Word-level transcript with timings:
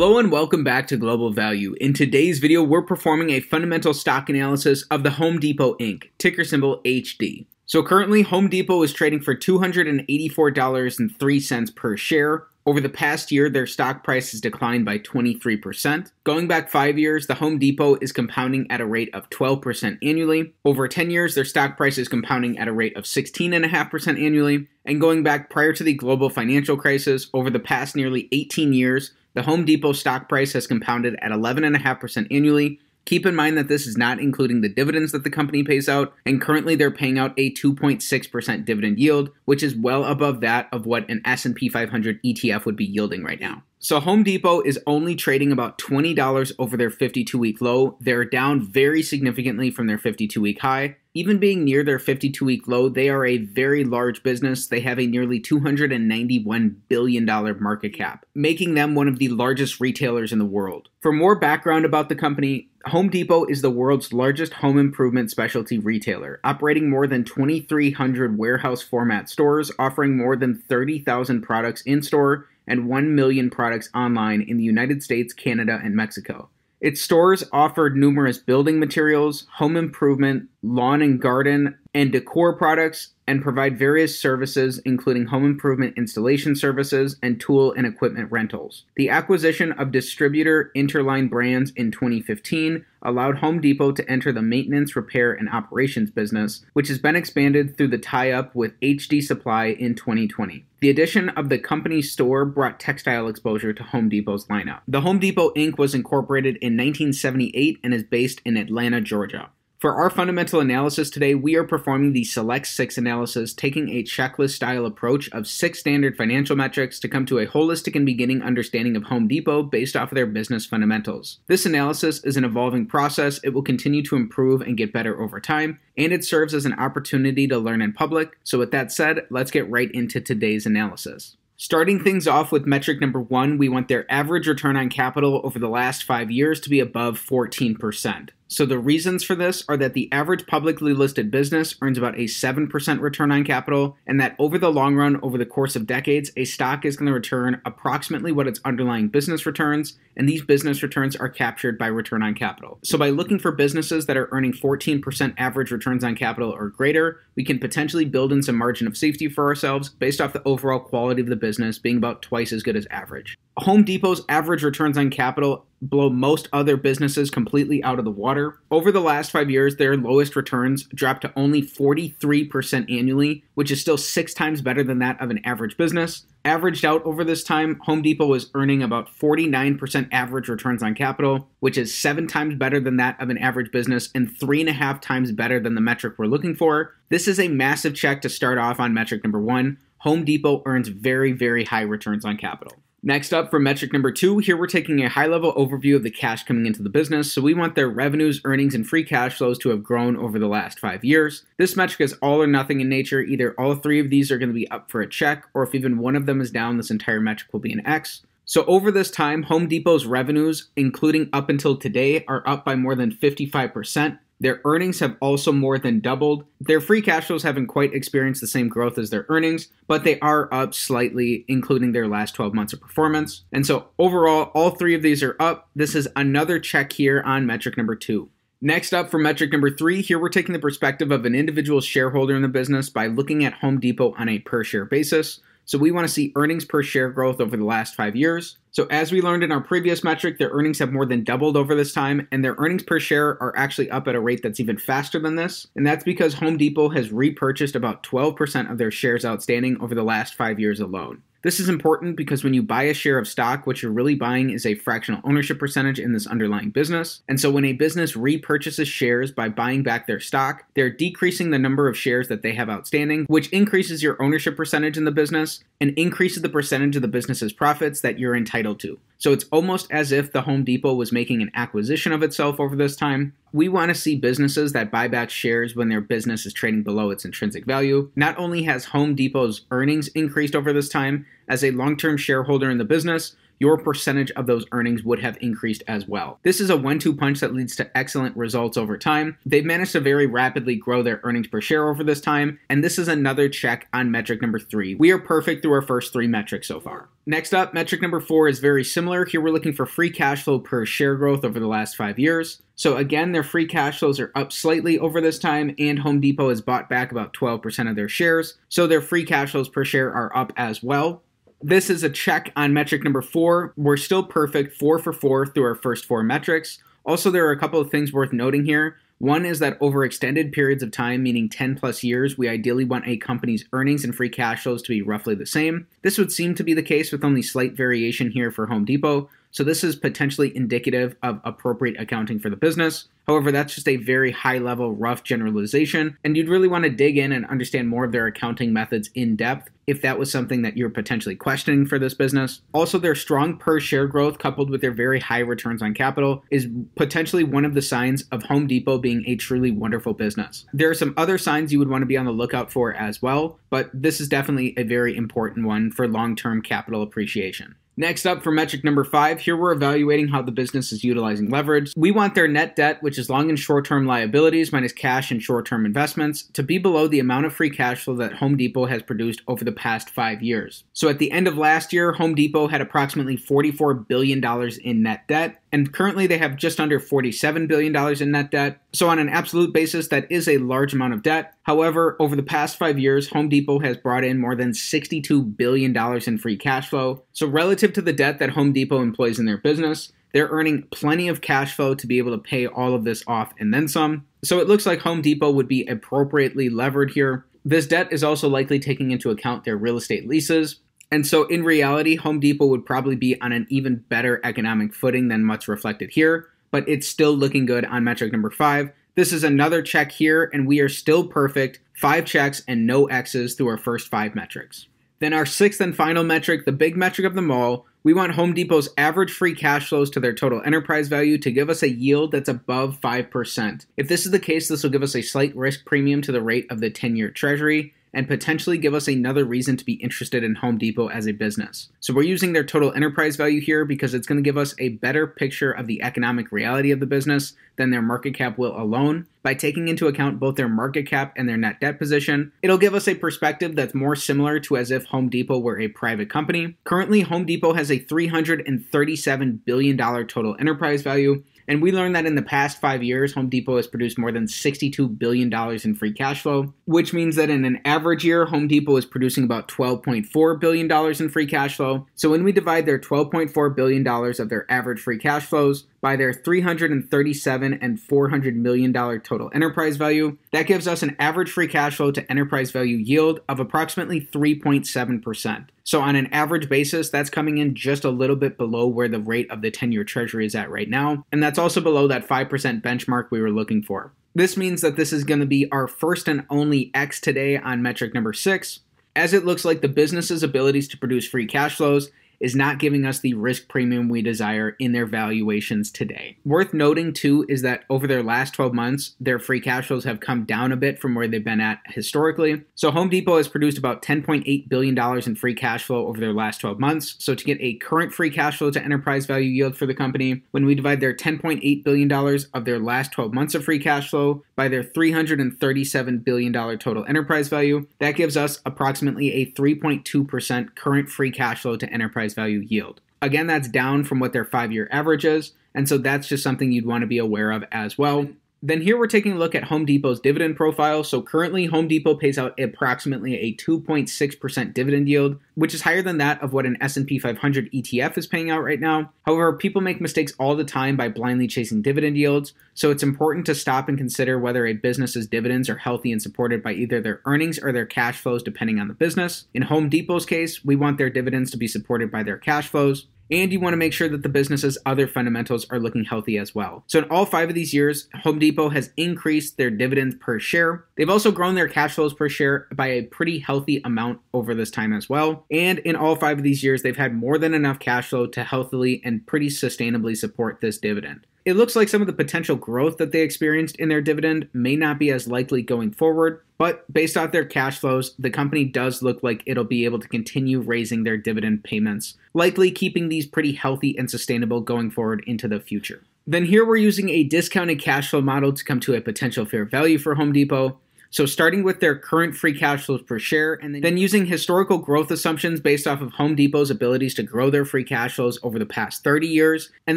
Hello 0.00 0.16
and 0.16 0.30
welcome 0.30 0.62
back 0.62 0.86
to 0.86 0.96
Global 0.96 1.32
Value. 1.32 1.74
In 1.80 1.92
today's 1.92 2.38
video, 2.38 2.62
we're 2.62 2.82
performing 2.82 3.30
a 3.30 3.40
fundamental 3.40 3.92
stock 3.92 4.30
analysis 4.30 4.84
of 4.92 5.02
the 5.02 5.10
Home 5.10 5.40
Depot 5.40 5.74
Inc., 5.78 6.04
ticker 6.18 6.44
symbol 6.44 6.80
HD. 6.84 7.46
So 7.66 7.82
currently, 7.82 8.22
Home 8.22 8.48
Depot 8.48 8.84
is 8.84 8.92
trading 8.92 9.20
for 9.20 9.34
$284.03 9.34 11.74
per 11.74 11.96
share. 11.96 12.46
Over 12.64 12.80
the 12.80 12.88
past 12.88 13.32
year, 13.32 13.50
their 13.50 13.66
stock 13.66 14.04
price 14.04 14.30
has 14.30 14.40
declined 14.40 14.84
by 14.84 15.00
23%. 15.00 16.12
Going 16.22 16.46
back 16.46 16.70
five 16.70 16.96
years, 16.96 17.26
the 17.26 17.34
Home 17.34 17.58
Depot 17.58 17.96
is 18.00 18.12
compounding 18.12 18.70
at 18.70 18.80
a 18.80 18.86
rate 18.86 19.12
of 19.12 19.28
12% 19.30 19.98
annually. 20.00 20.54
Over 20.64 20.86
10 20.86 21.10
years, 21.10 21.34
their 21.34 21.44
stock 21.44 21.76
price 21.76 21.98
is 21.98 22.06
compounding 22.06 22.56
at 22.56 22.68
a 22.68 22.72
rate 22.72 22.96
of 22.96 23.02
16.5% 23.02 24.22
annually. 24.22 24.68
And 24.84 25.00
going 25.00 25.24
back 25.24 25.50
prior 25.50 25.72
to 25.72 25.82
the 25.82 25.94
global 25.94 26.30
financial 26.30 26.76
crisis, 26.76 27.28
over 27.34 27.50
the 27.50 27.58
past 27.58 27.96
nearly 27.96 28.28
18 28.30 28.72
years, 28.72 29.10
the 29.34 29.42
Home 29.42 29.64
Depot 29.64 29.92
stock 29.92 30.28
price 30.28 30.52
has 30.52 30.66
compounded 30.66 31.16
at 31.20 31.30
11.5% 31.30 32.26
annually. 32.30 32.80
Keep 33.04 33.24
in 33.24 33.34
mind 33.34 33.56
that 33.56 33.68
this 33.68 33.86
is 33.86 33.96
not 33.96 34.20
including 34.20 34.60
the 34.60 34.68
dividends 34.68 35.12
that 35.12 35.24
the 35.24 35.30
company 35.30 35.64
pays 35.64 35.88
out, 35.88 36.12
and 36.26 36.40
currently 36.40 36.74
they're 36.74 36.90
paying 36.90 37.18
out 37.18 37.32
a 37.38 37.52
2.6% 37.52 38.64
dividend 38.64 38.98
yield, 38.98 39.30
which 39.46 39.62
is 39.62 39.74
well 39.74 40.04
above 40.04 40.40
that 40.40 40.68
of 40.72 40.84
what 40.84 41.08
an 41.08 41.22
S&P 41.24 41.68
500 41.68 42.22
ETF 42.22 42.64
would 42.66 42.76
be 42.76 42.84
yielding 42.84 43.24
right 43.24 43.40
now. 43.40 43.62
So 43.80 44.00
Home 44.00 44.24
Depot 44.24 44.60
is 44.62 44.80
only 44.88 45.14
trading 45.14 45.52
about 45.52 45.78
$20 45.78 46.52
over 46.58 46.76
their 46.76 46.90
52-week 46.90 47.60
low. 47.60 47.96
They're 48.00 48.24
down 48.24 48.60
very 48.60 49.02
significantly 49.02 49.70
from 49.70 49.86
their 49.86 49.98
52-week 49.98 50.60
high. 50.60 50.96
Even 51.14 51.38
being 51.38 51.64
near 51.64 51.84
their 51.84 51.98
52 51.98 52.44
week 52.44 52.66
low, 52.66 52.88
they 52.88 53.08
are 53.08 53.24
a 53.24 53.38
very 53.38 53.84
large 53.84 54.22
business. 54.22 54.66
They 54.66 54.80
have 54.80 54.98
a 54.98 55.06
nearly 55.06 55.40
$291 55.40 56.76
billion 56.88 57.24
market 57.60 57.90
cap, 57.90 58.26
making 58.34 58.74
them 58.74 58.94
one 58.94 59.08
of 59.08 59.18
the 59.18 59.28
largest 59.28 59.80
retailers 59.80 60.32
in 60.32 60.38
the 60.38 60.44
world. 60.44 60.88
For 61.00 61.12
more 61.12 61.38
background 61.38 61.84
about 61.84 62.08
the 62.08 62.14
company, 62.16 62.70
Home 62.86 63.08
Depot 63.10 63.44
is 63.44 63.62
the 63.62 63.70
world's 63.70 64.12
largest 64.12 64.54
home 64.54 64.78
improvement 64.78 65.30
specialty 65.30 65.78
retailer, 65.78 66.40
operating 66.42 66.90
more 66.90 67.06
than 67.06 67.24
2,300 67.24 68.38
warehouse 68.38 68.82
format 68.82 69.28
stores, 69.28 69.70
offering 69.78 70.16
more 70.16 70.36
than 70.36 70.62
30,000 70.68 71.42
products 71.42 71.82
in 71.82 72.02
store 72.02 72.46
and 72.68 72.88
1 72.88 73.14
million 73.14 73.50
products 73.50 73.90
online 73.94 74.42
in 74.42 74.56
the 74.56 74.64
United 74.64 75.02
States, 75.02 75.32
Canada, 75.32 75.80
and 75.82 75.96
Mexico. 75.96 76.48
Its 76.80 77.00
stores 77.00 77.42
offered 77.52 77.96
numerous 77.96 78.38
building 78.38 78.78
materials, 78.78 79.46
home 79.54 79.76
improvement, 79.76 80.48
lawn 80.62 81.02
and 81.02 81.20
garden, 81.20 81.76
and 81.92 82.12
decor 82.12 82.56
products, 82.56 83.14
and 83.28 83.42
provide 83.42 83.78
various 83.78 84.18
services, 84.18 84.80
including 84.86 85.26
home 85.26 85.44
improvement 85.44 85.92
installation 85.98 86.56
services 86.56 87.16
and 87.22 87.38
tool 87.38 87.72
and 87.74 87.86
equipment 87.86 88.32
rentals. 88.32 88.84
The 88.96 89.10
acquisition 89.10 89.70
of 89.72 89.92
distributor 89.92 90.72
Interline 90.74 91.28
Brands 91.28 91.70
in 91.76 91.92
2015 91.92 92.86
allowed 93.02 93.36
Home 93.36 93.60
Depot 93.60 93.92
to 93.92 94.10
enter 94.10 94.32
the 94.32 94.42
maintenance, 94.42 94.96
repair, 94.96 95.32
and 95.32 95.48
operations 95.48 96.10
business, 96.10 96.64
which 96.72 96.88
has 96.88 96.98
been 96.98 97.14
expanded 97.16 97.76
through 97.76 97.88
the 97.88 97.98
tie 97.98 98.32
up 98.32 98.54
with 98.54 98.80
HD 98.80 99.22
Supply 99.22 99.66
in 99.66 99.94
2020. 99.94 100.64
The 100.80 100.90
addition 100.90 101.28
of 101.30 101.48
the 101.48 101.58
company's 101.58 102.10
store 102.10 102.44
brought 102.44 102.80
textile 102.80 103.28
exposure 103.28 103.72
to 103.72 103.82
Home 103.82 104.08
Depot's 104.08 104.46
lineup. 104.46 104.80
The 104.88 105.02
Home 105.02 105.18
Depot 105.18 105.50
Inc. 105.50 105.76
was 105.76 105.94
incorporated 105.94 106.56
in 106.56 106.76
1978 106.76 107.78
and 107.84 107.92
is 107.92 108.04
based 108.04 108.40
in 108.44 108.56
Atlanta, 108.56 109.00
Georgia. 109.00 109.50
For 109.78 109.94
our 109.94 110.10
fundamental 110.10 110.58
analysis 110.58 111.08
today, 111.08 111.36
we 111.36 111.54
are 111.54 111.62
performing 111.62 112.12
the 112.12 112.24
Select 112.24 112.66
6 112.66 112.98
analysis, 112.98 113.54
taking 113.54 113.90
a 113.90 114.02
checklist 114.02 114.56
style 114.56 114.84
approach 114.84 115.30
of 115.30 115.46
six 115.46 115.78
standard 115.78 116.16
financial 116.16 116.56
metrics 116.56 116.98
to 116.98 117.08
come 117.08 117.24
to 117.26 117.38
a 117.38 117.46
holistic 117.46 117.94
and 117.94 118.04
beginning 118.04 118.42
understanding 118.42 118.96
of 118.96 119.04
Home 119.04 119.28
Depot 119.28 119.62
based 119.62 119.94
off 119.94 120.10
of 120.10 120.16
their 120.16 120.26
business 120.26 120.66
fundamentals. 120.66 121.38
This 121.46 121.64
analysis 121.64 122.24
is 122.24 122.36
an 122.36 122.42
evolving 122.42 122.86
process, 122.86 123.38
it 123.44 123.50
will 123.50 123.62
continue 123.62 124.02
to 124.02 124.16
improve 124.16 124.62
and 124.62 124.76
get 124.76 124.92
better 124.92 125.22
over 125.22 125.38
time, 125.38 125.78
and 125.96 126.12
it 126.12 126.24
serves 126.24 126.54
as 126.54 126.64
an 126.64 126.74
opportunity 126.74 127.46
to 127.46 127.56
learn 127.56 127.80
in 127.80 127.92
public. 127.92 128.36
So, 128.42 128.58
with 128.58 128.72
that 128.72 128.90
said, 128.90 129.26
let's 129.30 129.52
get 129.52 129.70
right 129.70 129.92
into 129.92 130.20
today's 130.20 130.66
analysis. 130.66 131.36
Starting 131.56 132.02
things 132.02 132.26
off 132.26 132.50
with 132.50 132.66
metric 132.66 133.00
number 133.00 133.20
one, 133.20 133.58
we 133.58 133.68
want 133.68 133.86
their 133.86 134.10
average 134.10 134.48
return 134.48 134.76
on 134.76 134.90
capital 134.90 135.40
over 135.44 135.60
the 135.60 135.68
last 135.68 136.02
five 136.02 136.32
years 136.32 136.58
to 136.60 136.68
be 136.68 136.80
above 136.80 137.20
14%. 137.20 138.30
So 138.50 138.64
the 138.64 138.78
reasons 138.78 139.22
for 139.22 139.34
this 139.34 139.62
are 139.68 139.76
that 139.76 139.92
the 139.92 140.10
average 140.10 140.46
publicly 140.46 140.94
listed 140.94 141.30
business 141.30 141.74
earns 141.82 141.98
about 141.98 142.14
a 142.14 142.22
7% 142.22 143.00
return 143.00 143.30
on 143.30 143.44
capital, 143.44 143.98
and 144.06 144.18
that 144.20 144.34
over 144.38 144.56
the 144.56 144.72
long 144.72 144.96
run, 144.96 145.20
over 145.22 145.36
the 145.36 145.44
course 145.44 145.76
of 145.76 145.86
decades, 145.86 146.30
a 146.34 146.46
stock 146.46 146.86
is 146.86 146.96
going 146.96 147.08
to 147.08 147.12
return 147.12 147.60
approximately 147.66 148.32
what 148.32 148.48
its 148.48 148.58
underlying 148.64 149.08
business 149.08 149.44
returns, 149.44 149.98
and 150.16 150.26
these 150.26 150.42
business 150.42 150.82
returns 150.82 151.14
are 151.14 151.28
captured 151.28 151.78
by 151.78 151.88
return 151.88 152.22
on 152.22 152.34
capital. 152.34 152.78
So 152.82 152.96
by 152.96 153.10
looking 153.10 153.38
for 153.38 153.52
businesses 153.52 154.06
that 154.06 154.16
are 154.16 154.30
earning 154.32 154.54
14% 154.54 155.34
average 155.36 155.70
returns 155.70 156.02
on 156.02 156.16
capital 156.16 156.50
or 156.50 156.70
greater, 156.70 157.20
we 157.36 157.44
can 157.44 157.58
potentially 157.58 158.06
build 158.06 158.32
in 158.32 158.42
some 158.42 158.56
margin 158.56 158.86
of 158.86 158.96
safety 158.96 159.28
for 159.28 159.46
ourselves 159.46 159.90
based 159.90 160.22
off 160.22 160.32
the 160.32 160.42
overall 160.44 160.80
quality 160.80 161.20
of 161.20 161.28
the 161.28 161.36
business 161.36 161.78
being 161.78 161.98
about 161.98 162.22
twice 162.22 162.54
as 162.54 162.62
good 162.62 162.76
as 162.76 162.86
average. 162.90 163.36
Home 163.58 163.82
Depot's 163.82 164.22
average 164.28 164.62
returns 164.62 164.96
on 164.96 165.10
capital 165.10 165.66
blow 165.82 166.10
most 166.10 166.48
other 166.52 166.76
businesses 166.76 167.28
completely 167.28 167.82
out 167.82 167.98
of 167.98 168.04
the 168.04 168.10
water. 168.10 168.60
Over 168.70 168.92
the 168.92 169.00
last 169.00 169.32
five 169.32 169.50
years, 169.50 169.76
their 169.76 169.96
lowest 169.96 170.36
returns 170.36 170.84
dropped 170.94 171.22
to 171.22 171.32
only 171.34 171.62
43% 171.62 172.88
annually, 172.88 173.42
which 173.54 173.72
is 173.72 173.80
still 173.80 173.96
six 173.96 174.32
times 174.32 174.62
better 174.62 174.84
than 174.84 175.00
that 175.00 175.20
of 175.20 175.30
an 175.30 175.40
average 175.44 175.76
business. 175.76 176.24
Averaged 176.44 176.84
out 176.84 177.02
over 177.04 177.24
this 177.24 177.42
time, 177.42 177.80
Home 177.82 178.00
Depot 178.00 178.26
was 178.26 178.48
earning 178.54 178.80
about 178.80 179.08
49% 179.08 180.08
average 180.12 180.48
returns 180.48 180.82
on 180.82 180.94
capital, 180.94 181.48
which 181.58 181.76
is 181.76 181.92
seven 181.92 182.28
times 182.28 182.54
better 182.54 182.78
than 182.78 182.96
that 182.98 183.20
of 183.20 183.28
an 183.28 183.38
average 183.38 183.72
business 183.72 184.08
and 184.14 184.30
three 184.38 184.60
and 184.60 184.68
a 184.68 184.72
half 184.72 185.00
times 185.00 185.32
better 185.32 185.58
than 185.58 185.74
the 185.74 185.80
metric 185.80 186.14
we're 186.16 186.26
looking 186.26 186.54
for. 186.54 186.94
This 187.08 187.26
is 187.26 187.40
a 187.40 187.48
massive 187.48 187.94
check 187.94 188.22
to 188.22 188.28
start 188.28 188.58
off 188.58 188.78
on 188.78 188.94
metric 188.94 189.24
number 189.24 189.40
one. 189.40 189.78
Home 189.98 190.24
Depot 190.24 190.62
earns 190.64 190.88
very, 190.88 191.32
very 191.32 191.64
high 191.64 191.82
returns 191.82 192.24
on 192.24 192.36
capital. 192.36 192.76
Next 193.02 193.32
up 193.32 193.48
for 193.48 193.60
metric 193.60 193.92
number 193.92 194.10
two, 194.10 194.38
here 194.38 194.56
we're 194.56 194.66
taking 194.66 195.04
a 195.04 195.08
high 195.08 195.26
level 195.26 195.52
overview 195.54 195.94
of 195.94 196.02
the 196.02 196.10
cash 196.10 196.42
coming 196.42 196.66
into 196.66 196.82
the 196.82 196.88
business. 196.88 197.32
So 197.32 197.40
we 197.40 197.54
want 197.54 197.76
their 197.76 197.88
revenues, 197.88 198.40
earnings, 198.42 198.74
and 198.74 198.84
free 198.84 199.04
cash 199.04 199.38
flows 199.38 199.56
to 199.58 199.68
have 199.68 199.84
grown 199.84 200.16
over 200.16 200.36
the 200.36 200.48
last 200.48 200.80
five 200.80 201.04
years. 201.04 201.44
This 201.58 201.76
metric 201.76 202.00
is 202.00 202.14
all 202.14 202.42
or 202.42 202.48
nothing 202.48 202.80
in 202.80 202.88
nature. 202.88 203.20
Either 203.20 203.52
all 203.52 203.76
three 203.76 204.00
of 204.00 204.10
these 204.10 204.32
are 204.32 204.38
going 204.38 204.48
to 204.48 204.54
be 204.54 204.68
up 204.72 204.90
for 204.90 205.00
a 205.00 205.08
check, 205.08 205.46
or 205.54 205.62
if 205.62 205.76
even 205.76 205.98
one 205.98 206.16
of 206.16 206.26
them 206.26 206.40
is 206.40 206.50
down, 206.50 206.76
this 206.76 206.90
entire 206.90 207.20
metric 207.20 207.52
will 207.52 207.60
be 207.60 207.72
an 207.72 207.86
X. 207.86 208.22
So 208.44 208.64
over 208.64 208.90
this 208.90 209.12
time, 209.12 209.44
Home 209.44 209.68
Depot's 209.68 210.04
revenues, 210.04 210.68
including 210.74 211.28
up 211.32 211.48
until 211.48 211.76
today, 211.76 212.24
are 212.26 212.42
up 212.48 212.64
by 212.64 212.74
more 212.74 212.96
than 212.96 213.12
55%. 213.12 214.18
Their 214.40 214.60
earnings 214.64 215.00
have 215.00 215.16
also 215.20 215.52
more 215.52 215.78
than 215.78 216.00
doubled. 216.00 216.44
Their 216.60 216.80
free 216.80 217.02
cash 217.02 217.26
flows 217.26 217.42
haven't 217.42 217.66
quite 217.66 217.92
experienced 217.92 218.40
the 218.40 218.46
same 218.46 218.68
growth 218.68 218.98
as 218.98 219.10
their 219.10 219.26
earnings, 219.28 219.68
but 219.86 220.04
they 220.04 220.18
are 220.20 220.52
up 220.52 220.74
slightly, 220.74 221.44
including 221.48 221.92
their 221.92 222.06
last 222.06 222.34
12 222.34 222.54
months 222.54 222.72
of 222.72 222.80
performance. 222.80 223.42
And 223.52 223.66
so 223.66 223.88
overall, 223.98 224.50
all 224.54 224.70
three 224.70 224.94
of 224.94 225.02
these 225.02 225.22
are 225.22 225.36
up. 225.40 225.68
This 225.74 225.94
is 225.94 226.08
another 226.14 226.60
check 226.60 226.92
here 226.92 227.22
on 227.24 227.46
metric 227.46 227.76
number 227.76 227.96
two. 227.96 228.30
Next 228.60 228.92
up 228.92 229.08
for 229.08 229.18
metric 229.18 229.52
number 229.52 229.70
three, 229.70 230.02
here 230.02 230.18
we're 230.18 230.28
taking 230.28 230.52
the 230.52 230.58
perspective 230.58 231.12
of 231.12 231.24
an 231.24 231.34
individual 231.34 231.80
shareholder 231.80 232.34
in 232.34 232.42
the 232.42 232.48
business 232.48 232.90
by 232.90 233.06
looking 233.06 233.44
at 233.44 233.54
Home 233.54 233.78
Depot 233.78 234.14
on 234.18 234.28
a 234.28 234.40
per 234.40 234.64
share 234.64 234.84
basis. 234.84 235.40
So 235.68 235.76
we 235.76 235.90
want 235.90 236.08
to 236.08 236.12
see 236.12 236.32
earnings 236.34 236.64
per 236.64 236.82
share 236.82 237.10
growth 237.10 237.42
over 237.42 237.54
the 237.54 237.64
last 237.64 237.94
five 237.94 238.16
years. 238.16 238.56
So 238.70 238.86
as 238.86 239.12
we 239.12 239.20
learned 239.20 239.44
in 239.44 239.52
our 239.52 239.60
previous 239.60 240.02
metric, 240.02 240.38
their 240.38 240.48
earnings 240.48 240.78
have 240.78 240.94
more 240.94 241.04
than 241.04 241.24
doubled 241.24 241.58
over 241.58 241.74
this 241.74 241.92
time, 241.92 242.26
and 242.32 242.42
their 242.42 242.54
earnings 242.56 242.84
per 242.84 242.98
share 242.98 243.36
are 243.42 243.52
actually 243.54 243.90
up 243.90 244.08
at 244.08 244.14
a 244.14 244.20
rate 244.20 244.40
that's 244.42 244.60
even 244.60 244.78
faster 244.78 245.18
than 245.18 245.36
this. 245.36 245.66
And 245.76 245.86
that's 245.86 246.04
because 246.04 246.32
Home 246.32 246.56
Depot 246.56 246.88
has 246.88 247.12
repurchased 247.12 247.76
about 247.76 248.02
12% 248.02 248.70
of 248.70 248.78
their 248.78 248.90
shares 248.90 249.26
outstanding 249.26 249.78
over 249.82 249.94
the 249.94 250.02
last 250.02 250.36
five 250.36 250.58
years 250.58 250.80
alone. 250.80 251.22
This 251.48 251.60
is 251.60 251.70
important 251.70 252.14
because 252.14 252.44
when 252.44 252.52
you 252.52 252.62
buy 252.62 252.82
a 252.82 252.92
share 252.92 253.16
of 253.16 253.26
stock, 253.26 253.66
what 253.66 253.80
you're 253.80 253.90
really 253.90 254.14
buying 254.14 254.50
is 254.50 254.66
a 254.66 254.74
fractional 254.74 255.22
ownership 255.24 255.58
percentage 255.58 255.98
in 255.98 256.12
this 256.12 256.26
underlying 256.26 256.68
business. 256.68 257.22
And 257.26 257.40
so 257.40 257.50
when 257.50 257.64
a 257.64 257.72
business 257.72 258.12
repurchases 258.12 258.84
shares 258.84 259.32
by 259.32 259.48
buying 259.48 259.82
back 259.82 260.06
their 260.06 260.20
stock, 260.20 260.64
they're 260.74 260.90
decreasing 260.90 261.50
the 261.50 261.58
number 261.58 261.88
of 261.88 261.96
shares 261.96 262.28
that 262.28 262.42
they 262.42 262.52
have 262.52 262.68
outstanding, 262.68 263.24
which 263.28 263.48
increases 263.48 264.02
your 264.02 264.22
ownership 264.22 264.58
percentage 264.58 264.98
in 264.98 265.06
the 265.06 265.10
business 265.10 265.64
and 265.80 265.92
increases 265.92 266.42
the 266.42 266.50
percentage 266.50 266.96
of 266.96 267.00
the 267.00 267.08
business's 267.08 267.54
profits 267.54 268.02
that 268.02 268.18
you're 268.18 268.36
entitled 268.36 268.78
to. 268.80 269.00
So 269.20 269.32
it's 269.32 269.46
almost 269.50 269.90
as 269.90 270.12
if 270.12 270.30
the 270.30 270.42
Home 270.42 270.62
Depot 270.62 270.94
was 270.94 271.10
making 271.10 271.42
an 271.42 271.50
acquisition 271.52 272.12
of 272.12 272.22
itself 272.22 272.60
over 272.60 272.76
this 272.76 272.94
time. 272.94 273.34
We 273.52 273.68
want 273.68 273.88
to 273.88 273.94
see 273.94 274.14
businesses 274.14 274.72
that 274.72 274.92
buy 274.92 275.08
back 275.08 275.28
shares 275.28 275.74
when 275.74 275.88
their 275.88 276.00
business 276.00 276.46
is 276.46 276.52
trading 276.52 276.84
below 276.84 277.10
its 277.10 277.24
intrinsic 277.24 277.64
value. 277.64 278.12
Not 278.14 278.38
only 278.38 278.62
has 278.62 278.84
Home 278.86 279.16
Depot's 279.16 279.62
earnings 279.72 280.06
increased 280.08 280.54
over 280.54 280.72
this 280.72 280.88
time, 280.88 281.26
as 281.48 281.64
a 281.64 281.72
long 281.72 281.96
term 281.96 282.16
shareholder 282.16 282.70
in 282.70 282.78
the 282.78 282.84
business, 282.84 283.34
your 283.58 283.78
percentage 283.78 284.30
of 284.32 284.46
those 284.46 284.66
earnings 284.72 285.02
would 285.02 285.20
have 285.20 285.38
increased 285.40 285.82
as 285.88 286.06
well. 286.06 286.38
This 286.42 286.60
is 286.60 286.70
a 286.70 286.76
one 286.76 286.98
two 286.98 287.14
punch 287.14 287.40
that 287.40 287.54
leads 287.54 287.76
to 287.76 287.96
excellent 287.96 288.36
results 288.36 288.76
over 288.76 288.96
time. 288.96 289.36
They've 289.44 289.64
managed 289.64 289.92
to 289.92 290.00
very 290.00 290.26
rapidly 290.26 290.76
grow 290.76 291.02
their 291.02 291.20
earnings 291.24 291.48
per 291.48 291.60
share 291.60 291.88
over 291.88 292.04
this 292.04 292.20
time, 292.20 292.58
and 292.68 292.82
this 292.82 292.98
is 292.98 293.08
another 293.08 293.48
check 293.48 293.88
on 293.92 294.10
metric 294.10 294.42
number 294.42 294.58
three. 294.58 294.94
We 294.94 295.10
are 295.10 295.18
perfect 295.18 295.62
through 295.62 295.72
our 295.72 295.82
first 295.82 296.12
three 296.12 296.26
metrics 296.26 296.68
so 296.68 296.80
far. 296.80 297.08
Next 297.26 297.52
up, 297.52 297.74
metric 297.74 298.00
number 298.00 298.20
four 298.20 298.48
is 298.48 298.58
very 298.58 298.82
similar. 298.82 299.26
Here 299.26 299.40
we're 299.40 299.50
looking 299.50 299.74
for 299.74 299.84
free 299.84 300.10
cash 300.10 300.44
flow 300.44 300.58
per 300.58 300.86
share 300.86 301.14
growth 301.14 301.44
over 301.44 301.60
the 301.60 301.66
last 301.66 301.94
five 301.94 302.18
years. 302.18 302.62
So 302.74 302.96
again, 302.96 303.32
their 303.32 303.42
free 303.42 303.66
cash 303.66 303.98
flows 303.98 304.20
are 304.20 304.32
up 304.34 304.52
slightly 304.52 304.98
over 304.98 305.20
this 305.20 305.38
time, 305.38 305.74
and 305.78 305.98
Home 305.98 306.20
Depot 306.20 306.48
has 306.48 306.62
bought 306.62 306.88
back 306.88 307.10
about 307.10 307.34
12% 307.34 307.90
of 307.90 307.96
their 307.96 308.08
shares. 308.08 308.56
So 308.68 308.86
their 308.86 309.02
free 309.02 309.24
cash 309.24 309.50
flows 309.50 309.68
per 309.68 309.84
share 309.84 310.10
are 310.10 310.34
up 310.34 310.52
as 310.56 310.82
well. 310.82 311.22
This 311.60 311.90
is 311.90 312.04
a 312.04 312.10
check 312.10 312.52
on 312.54 312.72
metric 312.72 313.02
number 313.02 313.20
four. 313.20 313.72
We're 313.76 313.96
still 313.96 314.22
perfect, 314.22 314.76
four 314.76 315.00
for 315.00 315.12
four 315.12 315.44
through 315.44 315.64
our 315.64 315.74
first 315.74 316.04
four 316.04 316.22
metrics. 316.22 316.78
Also, 317.04 317.30
there 317.30 317.46
are 317.48 317.50
a 317.50 317.58
couple 317.58 317.80
of 317.80 317.90
things 317.90 318.12
worth 318.12 318.32
noting 318.32 318.64
here. 318.64 318.96
One 319.18 319.44
is 319.44 319.58
that 319.58 319.76
over 319.80 320.04
extended 320.04 320.52
periods 320.52 320.84
of 320.84 320.92
time, 320.92 321.24
meaning 321.24 321.48
10 321.48 321.74
plus 321.74 322.04
years, 322.04 322.38
we 322.38 322.48
ideally 322.48 322.84
want 322.84 323.08
a 323.08 323.16
company's 323.16 323.64
earnings 323.72 324.04
and 324.04 324.14
free 324.14 324.28
cash 324.28 324.62
flows 324.62 324.82
to 324.82 324.90
be 324.90 325.02
roughly 325.02 325.34
the 325.34 325.46
same. 325.46 325.88
This 326.02 326.16
would 326.16 326.30
seem 326.30 326.54
to 326.54 326.62
be 326.62 326.74
the 326.74 326.82
case 326.82 327.10
with 327.10 327.24
only 327.24 327.42
slight 327.42 327.72
variation 327.72 328.30
here 328.30 328.52
for 328.52 328.66
Home 328.66 328.84
Depot, 328.84 329.28
so 329.50 329.64
this 329.64 329.82
is 329.82 329.96
potentially 329.96 330.56
indicative 330.56 331.16
of 331.24 331.40
appropriate 331.42 332.00
accounting 332.00 332.38
for 332.38 332.50
the 332.50 332.56
business. 332.56 333.08
However, 333.28 333.52
that's 333.52 333.74
just 333.74 333.88
a 333.88 333.96
very 333.96 334.32
high 334.32 334.56
level, 334.56 334.94
rough 334.94 335.22
generalization, 335.22 336.16
and 336.24 336.34
you'd 336.34 336.48
really 336.48 336.66
want 336.66 336.84
to 336.84 336.90
dig 336.90 337.18
in 337.18 337.30
and 337.30 337.44
understand 337.46 337.88
more 337.88 338.04
of 338.04 338.12
their 338.12 338.26
accounting 338.26 338.72
methods 338.72 339.10
in 339.14 339.36
depth 339.36 339.68
if 339.86 340.02
that 340.02 340.18
was 340.18 340.30
something 340.30 340.62
that 340.62 340.76
you're 340.76 340.90
potentially 340.90 341.34
questioning 341.34 341.86
for 341.86 341.98
this 341.98 342.14
business. 342.14 342.60
Also, 342.72 342.98
their 342.98 343.14
strong 343.14 343.56
per 343.56 343.80
share 343.80 344.06
growth 344.06 344.38
coupled 344.38 344.70
with 344.70 344.80
their 344.80 344.92
very 344.92 345.20
high 345.20 345.38
returns 345.38 345.82
on 345.82 345.94
capital 345.94 346.42
is 346.50 346.68
potentially 346.94 347.44
one 347.44 347.64
of 347.64 347.74
the 347.74 347.82
signs 347.82 348.24
of 348.32 348.42
Home 348.44 348.66
Depot 348.66 348.98
being 348.98 349.24
a 349.26 349.36
truly 349.36 349.70
wonderful 349.70 350.14
business. 350.14 350.66
There 350.72 350.90
are 350.90 350.94
some 350.94 351.14
other 351.16 351.38
signs 351.38 351.72
you 351.72 351.78
would 351.78 351.88
want 351.88 352.02
to 352.02 352.06
be 352.06 352.16
on 352.16 352.26
the 352.26 352.32
lookout 352.32 352.72
for 352.72 352.94
as 352.94 353.20
well, 353.20 353.58
but 353.70 353.90
this 353.92 354.20
is 354.20 354.28
definitely 354.28 354.74
a 354.76 354.84
very 354.84 355.16
important 355.16 355.66
one 355.66 355.90
for 355.90 356.08
long 356.08 356.34
term 356.36 356.62
capital 356.62 357.02
appreciation. 357.02 357.74
Next 357.98 358.26
up 358.26 358.44
for 358.44 358.52
metric 358.52 358.84
number 358.84 359.02
five, 359.02 359.40
here 359.40 359.56
we're 359.56 359.72
evaluating 359.72 360.28
how 360.28 360.40
the 360.40 360.52
business 360.52 360.92
is 360.92 361.02
utilizing 361.02 361.50
leverage. 361.50 361.92
We 361.96 362.12
want 362.12 362.36
their 362.36 362.46
net 362.46 362.76
debt, 362.76 363.02
which 363.02 363.18
is 363.18 363.28
long 363.28 363.48
and 363.48 363.58
short 363.58 363.86
term 363.86 364.06
liabilities 364.06 364.70
minus 364.70 364.92
cash 364.92 365.32
and 365.32 365.42
short 365.42 365.66
term 365.66 365.84
investments, 365.84 366.44
to 366.52 366.62
be 366.62 366.78
below 366.78 367.08
the 367.08 367.18
amount 367.18 367.46
of 367.46 367.52
free 367.52 367.70
cash 367.70 368.04
flow 368.04 368.14
that 368.14 368.34
Home 368.34 368.56
Depot 368.56 368.84
has 368.84 369.02
produced 369.02 369.42
over 369.48 369.64
the 369.64 369.72
past 369.72 370.10
five 370.10 370.44
years. 370.44 370.84
So 370.92 371.08
at 371.08 371.18
the 371.18 371.32
end 371.32 371.48
of 371.48 371.58
last 371.58 371.92
year, 371.92 372.12
Home 372.12 372.36
Depot 372.36 372.68
had 372.68 372.80
approximately 372.80 373.36
$44 373.36 374.06
billion 374.06 374.40
in 374.84 375.02
net 375.02 375.26
debt, 375.26 375.60
and 375.72 375.92
currently 375.92 376.26
they 376.26 376.38
have 376.38 376.56
just 376.56 376.80
under 376.80 376.98
$47 376.98 377.68
billion 377.68 377.94
in 378.22 378.30
net 378.30 378.50
debt. 378.50 378.80
So, 378.92 379.08
on 379.08 379.18
an 379.18 379.28
absolute 379.28 379.72
basis, 379.72 380.08
that 380.08 380.30
is 380.30 380.48
a 380.48 380.58
large 380.58 380.94
amount 380.94 381.14
of 381.14 381.22
debt. 381.22 381.54
However, 381.62 382.16
over 382.18 382.36
the 382.36 382.42
past 382.42 382.78
five 382.78 382.98
years, 382.98 383.28
Home 383.30 383.48
Depot 383.48 383.80
has 383.80 383.96
brought 383.96 384.24
in 384.24 384.40
more 384.40 384.54
than 384.54 384.72
$62 384.72 385.56
billion 385.56 385.96
in 386.26 386.38
free 386.38 386.56
cash 386.56 386.88
flow. 386.88 387.22
So, 387.32 387.46
relative 387.46 387.92
to 387.94 388.02
the 388.02 388.12
debt 388.12 388.38
that 388.38 388.50
Home 388.50 388.72
Depot 388.72 389.02
employs 389.02 389.38
in 389.38 389.46
their 389.46 389.58
business, 389.58 390.12
they're 390.32 390.48
earning 390.48 390.86
plenty 390.90 391.28
of 391.28 391.40
cash 391.40 391.74
flow 391.74 391.94
to 391.94 392.06
be 392.06 392.18
able 392.18 392.32
to 392.32 392.42
pay 392.42 392.66
all 392.66 392.94
of 392.94 393.04
this 393.04 393.22
off 393.26 393.52
and 393.58 393.72
then 393.72 393.88
some. 393.88 394.26
So, 394.42 394.60
it 394.60 394.68
looks 394.68 394.86
like 394.86 395.00
Home 395.00 395.22
Depot 395.22 395.50
would 395.50 395.68
be 395.68 395.86
appropriately 395.86 396.68
levered 396.68 397.10
here. 397.10 397.44
This 397.64 397.86
debt 397.86 398.12
is 398.12 398.24
also 398.24 398.48
likely 398.48 398.78
taking 398.78 399.10
into 399.10 399.30
account 399.30 399.64
their 399.64 399.76
real 399.76 399.98
estate 399.98 400.26
leases, 400.26 400.80
and 401.10 401.26
so, 401.26 401.44
in 401.44 401.64
reality, 401.64 402.16
Home 402.16 402.38
Depot 402.38 402.66
would 402.66 402.84
probably 402.84 403.16
be 403.16 403.40
on 403.40 403.52
an 403.52 403.66
even 403.70 403.96
better 403.96 404.40
economic 404.44 404.94
footing 404.94 405.28
than 405.28 405.46
what's 405.48 405.68
reflected 405.68 406.10
here, 406.10 406.48
but 406.70 406.86
it's 406.88 407.08
still 407.08 407.32
looking 407.32 407.64
good 407.64 407.86
on 407.86 408.04
metric 408.04 408.30
number 408.30 408.50
five. 408.50 408.90
This 409.14 409.32
is 409.32 409.42
another 409.42 409.80
check 409.80 410.12
here, 410.12 410.50
and 410.52 410.66
we 410.66 410.80
are 410.80 410.88
still 410.88 411.26
perfect. 411.26 411.80
Five 411.94 412.26
checks 412.26 412.62
and 412.68 412.86
no 412.86 413.06
X's 413.06 413.54
through 413.54 413.68
our 413.68 413.78
first 413.78 414.08
five 414.08 414.34
metrics. 414.34 414.86
Then, 415.18 415.32
our 415.32 415.46
sixth 415.46 415.80
and 415.80 415.96
final 415.96 416.24
metric, 416.24 416.66
the 416.66 416.72
big 416.72 416.96
metric 416.96 417.26
of 417.26 417.34
them 417.34 417.50
all, 417.50 417.86
we 418.04 418.14
want 418.14 418.32
Home 418.32 418.54
Depot's 418.54 418.90
average 418.96 419.32
free 419.32 419.54
cash 419.54 419.88
flows 419.88 420.10
to 420.10 420.20
their 420.20 420.34
total 420.34 420.62
enterprise 420.62 421.08
value 421.08 421.38
to 421.38 421.50
give 421.50 421.68
us 421.68 421.82
a 421.82 421.90
yield 421.90 422.32
that's 422.32 422.48
above 422.48 423.00
5%. 423.00 423.86
If 423.96 424.08
this 424.08 424.24
is 424.24 424.30
the 424.30 424.38
case, 424.38 424.68
this 424.68 424.82
will 424.82 424.90
give 424.90 425.02
us 425.02 425.16
a 425.16 425.22
slight 425.22 425.56
risk 425.56 425.84
premium 425.84 426.22
to 426.22 426.32
the 426.32 426.42
rate 426.42 426.66
of 426.70 426.80
the 426.80 426.90
10 426.90 427.16
year 427.16 427.30
treasury 427.30 427.94
and 428.14 428.28
potentially 428.28 428.78
give 428.78 428.94
us 428.94 429.08
another 429.08 429.44
reason 429.44 429.76
to 429.76 429.84
be 429.84 429.94
interested 429.94 430.42
in 430.42 430.56
Home 430.56 430.78
Depot 430.78 431.08
as 431.08 431.26
a 431.26 431.32
business. 431.32 431.88
So 432.00 432.14
we're 432.14 432.22
using 432.22 432.52
their 432.52 432.64
total 432.64 432.92
enterprise 432.92 433.36
value 433.36 433.60
here 433.60 433.84
because 433.84 434.14
it's 434.14 434.26
going 434.26 434.42
to 434.42 434.48
give 434.48 434.56
us 434.56 434.74
a 434.78 434.90
better 434.90 435.26
picture 435.26 435.72
of 435.72 435.86
the 435.86 436.02
economic 436.02 436.50
reality 436.52 436.90
of 436.90 437.00
the 437.00 437.06
business 437.06 437.54
than 437.78 437.90
their 437.90 438.02
market 438.02 438.34
cap 438.34 438.58
will 438.58 438.78
alone. 438.78 439.26
By 439.42 439.54
taking 439.54 439.88
into 439.88 440.08
account 440.08 440.38
both 440.38 440.56
their 440.56 440.68
market 440.68 441.06
cap 441.06 441.32
and 441.36 441.48
their 441.48 441.56
net 441.56 441.80
debt 441.80 441.98
position, 441.98 442.52
it'll 442.60 442.76
give 442.76 442.94
us 442.94 443.08
a 443.08 443.14
perspective 443.14 443.74
that's 443.74 443.94
more 443.94 444.14
similar 444.14 444.60
to 444.60 444.76
as 444.76 444.90
if 444.90 445.06
Home 445.06 445.30
Depot 445.30 445.58
were 445.58 445.80
a 445.80 445.88
private 445.88 446.28
company. 446.28 446.76
Currently, 446.84 447.22
Home 447.22 447.46
Depot 447.46 447.72
has 447.72 447.90
a 447.90 447.98
$337 447.98 449.64
billion 449.64 449.96
total 449.96 450.56
enterprise 450.60 451.00
value, 451.00 451.42
and 451.68 451.82
we 451.82 451.92
learned 451.92 452.16
that 452.16 452.24
in 452.24 452.34
the 452.34 452.42
past 452.42 452.80
five 452.80 453.02
years, 453.02 453.34
Home 453.34 453.50
Depot 453.50 453.76
has 453.76 453.86
produced 453.86 454.18
more 454.18 454.32
than 454.32 454.46
$62 454.46 455.18
billion 455.18 455.52
in 455.84 455.94
free 455.94 456.12
cash 456.12 456.42
flow, 456.42 456.72
which 456.86 457.12
means 457.12 457.36
that 457.36 457.50
in 457.50 457.66
an 457.66 457.80
average 457.84 458.24
year, 458.24 458.46
Home 458.46 458.68
Depot 458.68 458.96
is 458.96 459.04
producing 459.04 459.44
about 459.44 459.68
$12.4 459.68 460.60
billion 460.60 460.90
in 460.90 461.28
free 461.28 461.46
cash 461.46 461.76
flow. 461.76 462.06
So 462.16 462.30
when 462.30 462.42
we 462.42 462.52
divide 462.52 462.86
their 462.86 462.98
$12.4 462.98 463.76
billion 463.76 464.06
of 464.06 464.48
their 464.48 464.70
average 464.70 465.00
free 465.00 465.18
cash 465.18 465.44
flows 465.44 465.84
by 466.00 466.16
their 466.16 466.32
337 466.32 467.74
and 467.74 468.00
400 468.00 468.56
million 468.56 468.92
dollar 468.92 469.18
total 469.18 469.50
enterprise 469.54 469.96
value. 469.96 470.36
That 470.52 470.66
gives 470.66 470.86
us 470.86 471.02
an 471.02 471.16
average 471.18 471.50
free 471.50 471.68
cash 471.68 471.96
flow 471.96 472.10
to 472.12 472.30
enterprise 472.30 472.70
value 472.70 472.96
yield 472.96 473.40
of 473.48 473.60
approximately 473.60 474.20
3.7%. 474.20 475.66
So 475.84 476.00
on 476.00 476.16
an 476.16 476.26
average 476.26 476.68
basis, 476.68 477.08
that's 477.08 477.30
coming 477.30 477.58
in 477.58 477.74
just 477.74 478.04
a 478.04 478.10
little 478.10 478.36
bit 478.36 478.58
below 478.58 478.86
where 478.86 479.08
the 479.08 479.20
rate 479.20 479.50
of 479.50 479.62
the 479.62 479.70
10-year 479.70 480.04
treasury 480.04 480.44
is 480.44 480.54
at 480.54 480.70
right 480.70 480.88
now, 480.88 481.24
and 481.32 481.42
that's 481.42 481.58
also 481.58 481.80
below 481.80 482.06
that 482.08 482.28
5% 482.28 482.82
benchmark 482.82 483.30
we 483.30 483.40
were 483.40 483.50
looking 483.50 483.82
for. 483.82 484.12
This 484.34 484.56
means 484.56 484.82
that 484.82 484.96
this 484.96 485.12
is 485.12 485.24
going 485.24 485.40
to 485.40 485.46
be 485.46 485.70
our 485.72 485.88
first 485.88 486.28
and 486.28 486.44
only 486.50 486.90
X 486.94 487.20
today 487.20 487.56
on 487.56 487.82
metric 487.82 488.12
number 488.12 488.34
6, 488.34 488.80
as 489.16 489.32
it 489.32 489.44
looks 489.46 489.64
like 489.64 489.80
the 489.80 489.88
business's 489.88 490.42
abilities 490.42 490.88
to 490.88 490.98
produce 490.98 491.26
free 491.26 491.46
cash 491.46 491.76
flows 491.76 492.10
is 492.40 492.54
not 492.54 492.78
giving 492.78 493.04
us 493.04 493.20
the 493.20 493.34
risk 493.34 493.68
premium 493.68 494.08
we 494.08 494.22
desire 494.22 494.76
in 494.78 494.92
their 494.92 495.06
valuations 495.06 495.90
today. 495.90 496.36
Worth 496.44 496.72
noting 496.72 497.12
too 497.12 497.44
is 497.48 497.62
that 497.62 497.84
over 497.90 498.06
their 498.06 498.22
last 498.22 498.54
12 498.54 498.72
months, 498.72 499.14
their 499.20 499.38
free 499.38 499.60
cash 499.60 499.88
flows 499.88 500.04
have 500.04 500.20
come 500.20 500.44
down 500.44 500.72
a 500.72 500.76
bit 500.76 500.98
from 500.98 501.14
where 501.14 501.28
they've 501.28 501.44
been 501.44 501.60
at 501.60 501.80
historically. 501.86 502.62
So 502.74 502.90
Home 502.90 503.08
Depot 503.08 503.36
has 503.36 503.48
produced 503.48 503.78
about 503.78 504.02
$10.8 504.02 504.68
billion 504.68 504.98
in 504.98 505.34
free 505.34 505.54
cash 505.54 505.84
flow 505.84 506.06
over 506.06 506.20
their 506.20 506.32
last 506.32 506.60
12 506.60 506.78
months. 506.78 507.16
So 507.18 507.34
to 507.34 507.44
get 507.44 507.58
a 507.60 507.74
current 507.74 508.12
free 508.12 508.30
cash 508.30 508.58
flow 508.58 508.70
to 508.70 508.82
enterprise 508.82 509.26
value 509.26 509.50
yield 509.50 509.76
for 509.76 509.86
the 509.86 509.94
company, 509.94 510.42
when 510.52 510.64
we 510.64 510.74
divide 510.74 511.00
their 511.00 511.14
$10.8 511.14 511.84
billion 511.84 512.12
of 512.12 512.64
their 512.64 512.78
last 512.78 513.12
12 513.12 513.32
months 513.32 513.54
of 513.54 513.64
free 513.64 513.78
cash 513.78 514.10
flow 514.10 514.44
by 514.58 514.66
their 514.66 514.82
$337 514.82 516.24
billion 516.24 516.52
total 516.52 517.04
enterprise 517.04 517.46
value, 517.46 517.86
that 518.00 518.16
gives 518.16 518.36
us 518.36 518.60
approximately 518.66 519.32
a 519.34 519.52
3.2% 519.52 520.74
current 520.74 521.08
free 521.08 521.30
cash 521.30 521.62
flow 521.62 521.76
to 521.76 521.88
enterprise 521.92 522.34
value 522.34 522.58
yield. 522.58 523.00
Again, 523.22 523.46
that's 523.46 523.68
down 523.68 524.02
from 524.02 524.18
what 524.18 524.32
their 524.32 524.44
five 524.44 524.72
year 524.72 524.88
average 524.90 525.24
is. 525.24 525.52
And 525.76 525.88
so 525.88 525.96
that's 525.96 526.26
just 526.26 526.42
something 526.42 526.72
you'd 526.72 526.86
want 526.86 527.02
to 527.02 527.06
be 527.06 527.18
aware 527.18 527.52
of 527.52 527.64
as 527.70 527.96
well. 527.96 528.26
Then 528.60 528.82
here 528.82 528.98
we're 528.98 529.06
taking 529.06 529.32
a 529.32 529.38
look 529.38 529.54
at 529.54 529.64
Home 529.64 529.84
Depot's 529.84 530.18
dividend 530.18 530.56
profile. 530.56 531.04
So 531.04 531.22
currently 531.22 531.66
Home 531.66 531.86
Depot 531.86 532.16
pays 532.16 532.38
out 532.38 532.58
approximately 532.58 533.36
a 533.36 533.54
2.6% 533.54 534.74
dividend 534.74 535.08
yield, 535.08 535.38
which 535.54 535.74
is 535.74 535.82
higher 535.82 536.02
than 536.02 536.18
that 536.18 536.42
of 536.42 536.52
what 536.52 536.66
an 536.66 536.76
S&P 536.80 537.20
500 537.20 537.70
ETF 537.70 538.18
is 538.18 538.26
paying 538.26 538.50
out 538.50 538.64
right 538.64 538.80
now. 538.80 539.12
However, 539.24 539.52
people 539.52 539.80
make 539.80 540.00
mistakes 540.00 540.32
all 540.40 540.56
the 540.56 540.64
time 540.64 540.96
by 540.96 541.08
blindly 541.08 541.46
chasing 541.46 541.82
dividend 541.82 542.18
yields, 542.18 542.52
so 542.74 542.90
it's 542.90 543.02
important 543.02 543.46
to 543.46 543.54
stop 543.54 543.88
and 543.88 543.96
consider 543.96 544.38
whether 544.38 544.66
a 544.66 544.72
business's 544.72 545.28
dividends 545.28 545.68
are 545.68 545.78
healthy 545.78 546.10
and 546.10 546.20
supported 546.20 546.62
by 546.62 546.72
either 546.72 547.00
their 547.00 547.20
earnings 547.26 547.58
or 547.60 547.72
their 547.72 547.86
cash 547.86 548.18
flows 548.18 548.42
depending 548.42 548.80
on 548.80 548.88
the 548.88 548.94
business. 548.94 549.46
In 549.54 549.62
Home 549.62 549.88
Depot's 549.88 550.26
case, 550.26 550.64
we 550.64 550.74
want 550.74 550.98
their 550.98 551.10
dividends 551.10 551.52
to 551.52 551.56
be 551.56 551.68
supported 551.68 552.10
by 552.10 552.24
their 552.24 552.38
cash 552.38 552.66
flows 552.66 553.06
and 553.30 553.52
you 553.52 553.60
want 553.60 553.72
to 553.72 553.78
make 553.78 553.92
sure 553.92 554.08
that 554.08 554.22
the 554.22 554.28
business's 554.28 554.78
other 554.86 555.06
fundamentals 555.06 555.66
are 555.70 555.78
looking 555.78 556.04
healthy 556.04 556.38
as 556.38 556.54
well. 556.54 556.84
So, 556.86 557.00
in 557.00 557.10
all 557.10 557.26
five 557.26 557.48
of 557.48 557.54
these 557.54 557.74
years, 557.74 558.08
Home 558.22 558.38
Depot 558.38 558.70
has 558.70 558.90
increased 558.96 559.56
their 559.56 559.70
dividends 559.70 560.16
per 560.20 560.38
share. 560.38 560.84
They've 560.96 561.10
also 561.10 561.30
grown 561.30 561.54
their 561.54 561.68
cash 561.68 561.94
flows 561.94 562.14
per 562.14 562.28
share 562.28 562.66
by 562.74 562.88
a 562.88 563.02
pretty 563.02 563.38
healthy 563.38 563.80
amount 563.84 564.20
over 564.32 564.54
this 564.54 564.70
time 564.70 564.92
as 564.92 565.08
well. 565.08 565.44
And 565.50 565.78
in 565.80 565.96
all 565.96 566.16
five 566.16 566.38
of 566.38 566.44
these 566.44 566.62
years, 566.62 566.82
they've 566.82 566.96
had 566.96 567.14
more 567.14 567.38
than 567.38 567.54
enough 567.54 567.78
cash 567.78 568.10
flow 568.10 568.26
to 568.28 568.44
healthily 568.44 569.02
and 569.04 569.26
pretty 569.26 569.48
sustainably 569.48 570.16
support 570.16 570.60
this 570.60 570.78
dividend. 570.78 571.26
It 571.48 571.56
looks 571.56 571.74
like 571.74 571.88
some 571.88 572.02
of 572.02 572.06
the 572.06 572.12
potential 572.12 572.56
growth 572.56 572.98
that 572.98 573.10
they 573.10 573.22
experienced 573.22 573.76
in 573.76 573.88
their 573.88 574.02
dividend 574.02 574.50
may 574.52 574.76
not 574.76 574.98
be 574.98 575.10
as 575.10 575.26
likely 575.26 575.62
going 575.62 575.92
forward, 575.92 576.42
but 576.58 576.84
based 576.92 577.16
off 577.16 577.32
their 577.32 577.46
cash 577.46 577.78
flows, 577.78 578.14
the 578.18 578.28
company 578.28 578.66
does 578.66 579.02
look 579.02 579.22
like 579.22 579.44
it'll 579.46 579.64
be 579.64 579.86
able 579.86 579.98
to 579.98 580.08
continue 580.08 580.60
raising 580.60 581.04
their 581.04 581.16
dividend 581.16 581.64
payments, 581.64 582.18
likely 582.34 582.70
keeping 582.70 583.08
these 583.08 583.24
pretty 583.24 583.52
healthy 583.52 583.96
and 583.96 584.10
sustainable 584.10 584.60
going 584.60 584.90
forward 584.90 585.24
into 585.26 585.48
the 585.48 585.58
future. 585.58 586.04
Then 586.26 586.44
here 586.44 586.66
we're 586.66 586.76
using 586.76 587.08
a 587.08 587.24
discounted 587.24 587.80
cash 587.80 588.10
flow 588.10 588.20
model 588.20 588.52
to 588.52 588.62
come 588.62 588.80
to 588.80 588.94
a 588.94 589.00
potential 589.00 589.46
fair 589.46 589.64
value 589.64 589.96
for 589.96 590.16
Home 590.16 590.34
Depot. 590.34 590.78
So, 591.10 591.24
starting 591.24 591.62
with 591.62 591.80
their 591.80 591.96
current 591.96 592.36
free 592.36 592.58
cash 592.58 592.84
flows 592.84 593.02
per 593.02 593.18
share, 593.18 593.54
and 593.54 593.82
then 593.82 593.96
using 593.96 594.26
historical 594.26 594.78
growth 594.78 595.10
assumptions 595.10 595.58
based 595.58 595.86
off 595.86 596.02
of 596.02 596.12
Home 596.12 596.34
Depot's 596.34 596.70
abilities 596.70 597.14
to 597.14 597.22
grow 597.22 597.48
their 597.48 597.64
free 597.64 597.84
cash 597.84 598.16
flows 598.16 598.38
over 598.42 598.58
the 598.58 598.66
past 598.66 599.04
30 599.04 599.26
years, 599.26 599.70
and 599.86 599.96